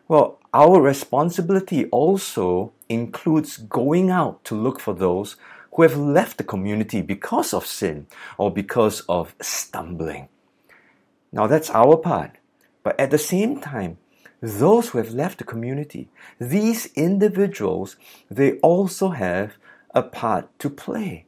Well, 0.08 0.40
our 0.54 0.82
responsibility 0.82 1.86
also 1.86 2.74
includes 2.90 3.58
going 3.58 4.10
out 4.10 4.44
to 4.46 4.56
look 4.56 4.80
for 4.80 4.94
those 4.94 5.38
who 5.74 5.84
have 5.84 5.96
left 5.96 6.38
the 6.38 6.44
community 6.44 7.02
because 7.02 7.54
of 7.54 7.66
sin 7.66 8.08
or 8.38 8.52
because 8.52 9.02
of 9.08 9.36
stumbling. 9.42 10.28
Now, 11.32 11.48
that's 11.48 11.70
our 11.70 11.96
part. 11.96 12.38
But 12.84 13.00
at 13.00 13.12
the 13.12 13.18
same 13.18 13.62
time, 13.62 13.98
those 14.42 14.90
who 14.90 14.98
have 14.98 15.14
left 15.14 15.38
the 15.38 15.44
community, 15.44 16.10
these 16.40 16.88
individuals, 16.96 17.96
they 18.30 18.54
also 18.60 19.10
have 19.10 19.54
a 19.94 20.02
part 20.02 20.48
to 20.60 20.70
play. 20.70 21.26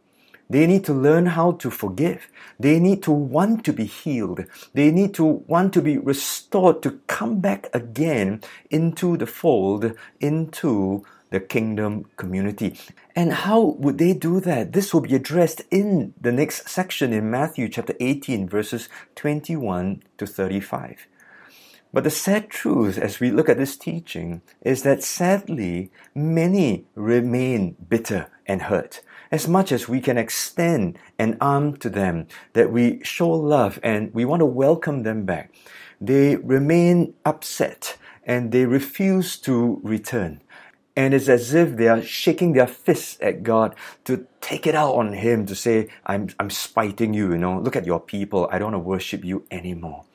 They 0.49 0.67
need 0.67 0.83
to 0.85 0.93
learn 0.93 1.27
how 1.27 1.53
to 1.53 1.71
forgive. 1.71 2.27
They 2.59 2.79
need 2.79 3.01
to 3.03 3.11
want 3.11 3.63
to 3.65 3.73
be 3.73 3.85
healed. 3.85 4.45
They 4.73 4.91
need 4.91 5.13
to 5.15 5.23
want 5.23 5.73
to 5.73 5.81
be 5.81 5.97
restored 5.97 6.83
to 6.83 6.99
come 7.07 7.39
back 7.39 7.69
again 7.73 8.41
into 8.69 9.17
the 9.17 9.25
fold, 9.25 9.93
into 10.19 11.05
the 11.29 11.39
kingdom 11.39 12.05
community. 12.17 12.77
And 13.15 13.33
how 13.33 13.61
would 13.61 13.97
they 13.97 14.13
do 14.13 14.39
that? 14.41 14.73
This 14.73 14.93
will 14.93 15.01
be 15.01 15.15
addressed 15.15 15.61
in 15.71 16.13
the 16.21 16.31
next 16.31 16.69
section 16.69 17.11
in 17.13 17.31
Matthew 17.31 17.67
chapter 17.69 17.95
18, 17.99 18.47
verses 18.47 18.89
21 19.15 20.03
to 20.19 20.27
35. 20.27 21.07
But 21.93 22.05
the 22.05 22.09
sad 22.09 22.49
truth 22.49 22.97
as 22.97 23.19
we 23.19 23.29
look 23.29 23.47
at 23.47 23.59
this 23.59 23.77
teaching 23.77 24.41
is 24.63 24.81
that 24.81 25.03
sadly, 25.03 25.91
many 26.15 26.85
remain 26.95 27.77
bitter 27.87 28.31
and 28.47 28.63
hurt. 28.63 29.01
As 29.31 29.47
much 29.47 29.71
as 29.71 29.87
we 29.87 30.01
can 30.01 30.17
extend 30.17 30.97
an 31.19 31.37
arm 31.39 31.77
to 31.77 31.91
them, 31.91 32.25
that 32.53 32.71
we 32.71 33.03
show 33.03 33.29
love 33.29 33.79
and 33.83 34.11
we 34.11 34.25
want 34.25 34.39
to 34.39 34.45
welcome 34.47 35.03
them 35.03 35.23
back, 35.25 35.53
they 36.01 36.35
remain 36.37 37.13
upset 37.25 37.97
and 38.25 38.51
they 38.51 38.65
refuse 38.65 39.37
to 39.37 39.79
return. 39.83 40.41
And 40.95 41.13
it's 41.13 41.29
as 41.29 41.53
if 41.53 41.77
they 41.77 41.89
are 41.89 42.01
shaking 42.01 42.53
their 42.53 42.67
fists 42.67 43.19
at 43.21 43.43
God 43.43 43.75
to 44.05 44.25
take 44.41 44.65
it 44.65 44.73
out 44.73 44.95
on 44.95 45.13
Him 45.13 45.45
to 45.45 45.55
say, 45.55 45.89
I'm, 46.07 46.29
I'm 46.39 46.49
spiting 46.49 47.13
you, 47.13 47.31
you 47.31 47.37
know, 47.37 47.59
look 47.59 47.75
at 47.75 47.85
your 47.85 47.99
people, 47.99 48.49
I 48.51 48.57
don't 48.57 48.71
want 48.71 48.83
to 48.83 48.89
worship 48.89 49.23
you 49.23 49.45
anymore 49.51 50.05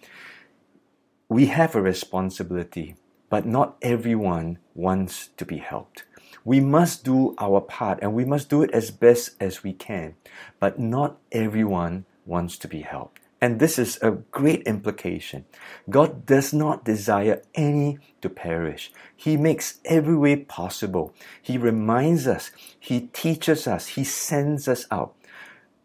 we 1.29 1.47
have 1.47 1.75
a 1.75 1.83
responsibility, 1.83 2.97
but 3.29 3.45
not 3.45 3.77
everyone 3.83 4.59
wants 4.75 5.29
to 5.37 5.45
be 5.45 5.59
helped. 5.59 6.05
We 6.45 6.61
must 6.61 7.05
do 7.05 7.35
our 7.39 7.61
part 7.61 7.99
and 8.01 8.15
we 8.15 8.25
must 8.25 8.49
do 8.49 8.63
it 8.63 8.71
as 8.71 8.91
best 8.91 9.31
as 9.39 9.63
we 9.63 9.75
can, 9.75 10.15
but 10.59 10.79
not 10.79 11.19
everyone 11.31 12.07
wants 12.25 12.57
to 12.59 12.69
be 12.69 12.81
helped. 12.81 13.21
And 13.41 13.61
this 13.61 13.79
is 13.79 13.99
a 14.03 14.11
great 14.11 14.63
implication. 14.63 15.45
God 15.89 16.27
does 16.27 16.53
not 16.53 16.85
desire 16.85 17.43
any 17.55 17.99
to 18.23 18.29
perish. 18.31 18.91
He 19.15 19.37
makes 19.37 19.79
every 19.85 20.17
way 20.17 20.37
possible. 20.37 21.15
He 21.41 21.59
reminds 21.59 22.27
us, 22.27 22.51
He 22.81 23.03
teaches 23.13 23.67
us, 23.67 23.89
He 23.89 24.03
sends 24.03 24.67
us 24.67 24.87
out. 24.91 25.15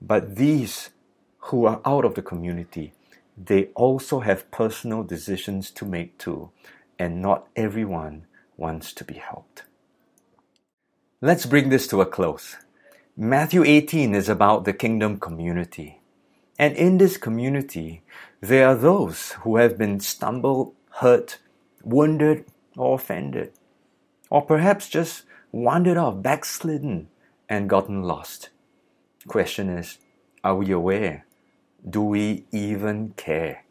But 0.01 0.38
these 0.38 0.89
who 1.49 1.65
are 1.65 1.82
out 1.86 2.05
of 2.05 2.15
the 2.15 2.22
community, 2.24 2.93
they 3.38 3.65
also 3.75 4.19
have 4.19 4.51
personal 4.51 5.03
decisions 5.03 5.71
to 5.71 5.86
make 5.86 6.17
too, 6.17 6.51
and 6.99 7.21
not 7.21 7.47
everyone 7.55 8.25
wants 8.57 8.93
to 8.93 9.03
be 9.03 9.15
helped. 9.15 9.63
Let's 11.21 11.45
bring 11.45 11.69
this 11.69 11.88
to 11.88 12.01
a 12.01 12.05
close. 12.05 12.57
Matthew 13.15 13.63
18 13.63 14.13
is 14.13 14.29
about 14.29 14.65
the 14.65 14.73
kingdom 14.73 15.19
community. 15.19 16.01
And 16.59 16.75
in 16.75 16.97
this 16.97 17.17
community, 17.17 18.03
there 18.41 18.67
are 18.67 18.75
those 18.75 19.31
who 19.41 19.57
have 19.57 19.77
been 19.77 19.99
stumbled, 19.99 20.73
hurt, 20.99 21.39
wounded, 21.84 22.45
or 22.77 22.95
offended, 22.95 23.53
or 24.29 24.41
perhaps 24.41 24.89
just 24.89 25.23
wandered 25.51 25.97
off, 25.97 26.21
backslidden, 26.21 27.07
and 27.49 27.69
gotten 27.69 28.03
lost. 28.03 28.49
Question 29.27 29.69
is, 29.69 29.97
are 30.43 30.55
we 30.55 30.71
aware 30.71 31.25
do 31.88 32.01
we 32.01 32.45
even 32.51 33.13
care? 33.17 33.63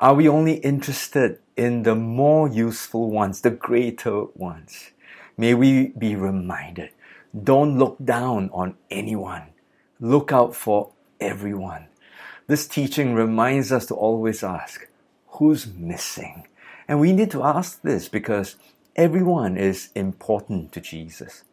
Are 0.00 0.14
we 0.14 0.28
only 0.28 0.54
interested 0.54 1.38
in 1.56 1.82
the 1.82 1.94
more 1.94 2.48
useful 2.48 3.10
ones, 3.10 3.40
the 3.40 3.50
greater 3.50 4.24
ones? 4.34 4.90
May 5.36 5.54
we 5.54 5.88
be 5.88 6.14
reminded 6.16 6.90
don't 7.44 7.78
look 7.78 7.96
down 8.02 8.50
on 8.52 8.76
anyone, 8.90 9.48
look 10.00 10.32
out 10.32 10.54
for 10.54 10.92
everyone. 11.20 11.86
This 12.46 12.66
teaching 12.66 13.14
reminds 13.14 13.72
us 13.72 13.86
to 13.86 13.94
always 13.94 14.42
ask, 14.42 14.88
who's 15.26 15.66
missing? 15.66 16.46
And 16.88 17.00
we 17.00 17.12
need 17.12 17.30
to 17.32 17.42
ask 17.42 17.82
this 17.82 18.08
because 18.08 18.56
everyone 18.94 19.56
is 19.56 19.90
important 19.94 20.72
to 20.72 20.80
Jesus, 20.80 21.44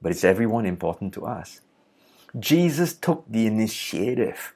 but 0.00 0.12
is 0.12 0.24
everyone 0.24 0.64
important 0.64 1.12
to 1.14 1.26
us? 1.26 1.60
Jesus 2.38 2.94
took 2.94 3.24
the 3.28 3.46
initiative. 3.46 4.54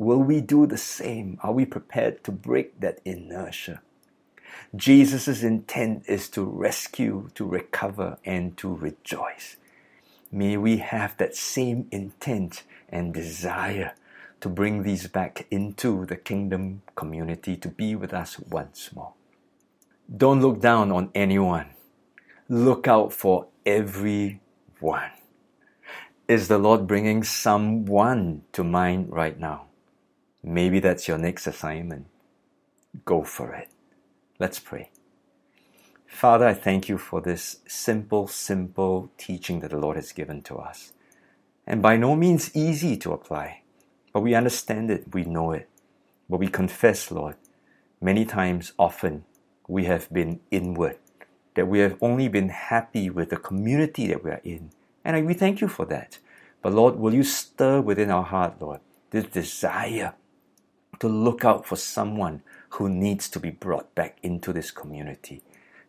Will 0.00 0.22
we 0.22 0.40
do 0.40 0.66
the 0.66 0.78
same? 0.78 1.38
Are 1.42 1.52
we 1.52 1.66
prepared 1.66 2.24
to 2.24 2.32
break 2.32 2.80
that 2.80 3.00
inertia? 3.04 3.82
Jesus' 4.74 5.42
intent 5.42 6.04
is 6.08 6.30
to 6.30 6.42
rescue, 6.42 7.28
to 7.34 7.44
recover, 7.44 8.16
and 8.24 8.56
to 8.56 8.74
rejoice. 8.74 9.58
May 10.32 10.56
we 10.56 10.78
have 10.78 11.18
that 11.18 11.36
same 11.36 11.86
intent 11.90 12.62
and 12.88 13.12
desire 13.12 13.92
to 14.40 14.48
bring 14.48 14.84
these 14.84 15.06
back 15.06 15.46
into 15.50 16.06
the 16.06 16.16
kingdom 16.16 16.80
community 16.94 17.54
to 17.58 17.68
be 17.68 17.94
with 17.94 18.14
us 18.14 18.40
once 18.40 18.94
more. 18.94 19.12
Don't 20.08 20.40
look 20.40 20.62
down 20.62 20.90
on 20.92 21.10
anyone. 21.14 21.66
Look 22.48 22.88
out 22.88 23.12
for 23.12 23.48
everyone. 23.66 25.10
Is 26.26 26.48
the 26.48 26.56
Lord 26.56 26.86
bringing 26.86 27.22
someone 27.22 28.44
to 28.52 28.64
mind 28.64 29.12
right 29.12 29.38
now? 29.38 29.66
Maybe 30.42 30.80
that's 30.80 31.08
your 31.08 31.18
next 31.18 31.46
assignment. 31.46 32.06
Go 33.04 33.22
for 33.24 33.54
it. 33.54 33.68
Let's 34.38 34.58
pray. 34.58 34.90
Father, 36.06 36.46
I 36.46 36.54
thank 36.54 36.88
you 36.88 36.98
for 36.98 37.20
this 37.20 37.58
simple, 37.66 38.26
simple 38.26 39.10
teaching 39.16 39.60
that 39.60 39.70
the 39.70 39.78
Lord 39.78 39.96
has 39.96 40.12
given 40.12 40.42
to 40.42 40.56
us. 40.56 40.92
And 41.66 41.82
by 41.82 41.96
no 41.96 42.16
means 42.16 42.54
easy 42.54 42.96
to 42.98 43.12
apply, 43.12 43.62
but 44.12 44.20
we 44.20 44.34
understand 44.34 44.90
it, 44.90 45.14
we 45.14 45.24
know 45.24 45.52
it. 45.52 45.68
But 46.28 46.38
we 46.38 46.48
confess, 46.48 47.10
Lord, 47.10 47.36
many 48.00 48.24
times, 48.24 48.72
often, 48.78 49.24
we 49.68 49.84
have 49.84 50.12
been 50.12 50.40
inward, 50.50 50.98
that 51.54 51.68
we 51.68 51.78
have 51.80 51.96
only 52.00 52.28
been 52.28 52.48
happy 52.48 53.08
with 53.08 53.30
the 53.30 53.36
community 53.36 54.06
that 54.08 54.24
we 54.24 54.30
are 54.30 54.40
in 54.42 54.70
and 55.04 55.26
we 55.26 55.34
thank 55.34 55.60
you 55.60 55.68
for 55.68 55.86
that. 55.86 56.18
But 56.62 56.74
Lord, 56.74 56.96
will 56.96 57.14
you 57.14 57.22
stir 57.22 57.80
within 57.80 58.10
our 58.10 58.24
heart, 58.24 58.60
Lord, 58.60 58.80
this 59.10 59.24
desire 59.24 60.14
to 61.00 61.08
look 61.08 61.44
out 61.44 61.66
for 61.66 61.76
someone 61.76 62.42
who 62.70 62.88
needs 62.88 63.28
to 63.30 63.40
be 63.40 63.50
brought 63.50 63.94
back 63.94 64.18
into 64.22 64.52
this 64.52 64.70
community. 64.70 65.42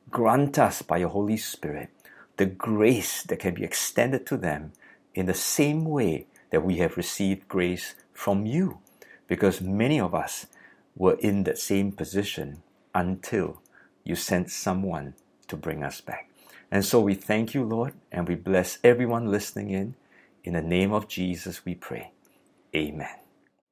Grant 0.10 0.58
us 0.60 0.82
by 0.82 0.98
your 0.98 1.10
Holy 1.10 1.38
Spirit 1.38 1.90
the 2.38 2.46
grace 2.48 3.22
that 3.24 3.40
can 3.40 3.54
be 3.54 3.64
extended 3.64 4.26
to 4.26 4.38
them 4.38 4.74
in 5.14 5.28
the 5.28 5.34
same 5.34 5.86
way 5.86 6.26
that 6.50 6.64
we 6.64 6.78
have 6.78 6.98
received 6.98 7.48
grace 7.48 7.94
from 8.14 8.46
you. 8.48 8.80
Because 9.28 9.62
many 9.62 10.00
of 10.00 10.16
us 10.16 10.48
were 10.96 11.18
in 11.20 11.44
that 11.44 11.60
same 11.60 11.92
position 11.92 12.64
until 12.96 13.62
you 14.04 14.16
sent 14.16 14.50
someone 14.50 15.14
to 15.48 15.56
bring 15.56 15.84
us 15.84 16.02
back. 16.02 16.30
And 16.72 16.84
so 16.84 17.00
we 17.00 17.14
thank 17.14 17.54
you, 17.54 17.64
Lord, 17.64 17.94
and 18.12 18.28
we 18.28 18.36
bless 18.36 18.80
everyone 18.84 19.30
listening 19.30 19.70
in. 19.70 19.96
In 20.44 20.54
the 20.54 20.62
name 20.62 20.92
of 20.92 21.08
Jesus, 21.08 21.64
we 21.66 21.76
pray. 21.76 22.12
Amen. 22.76 23.21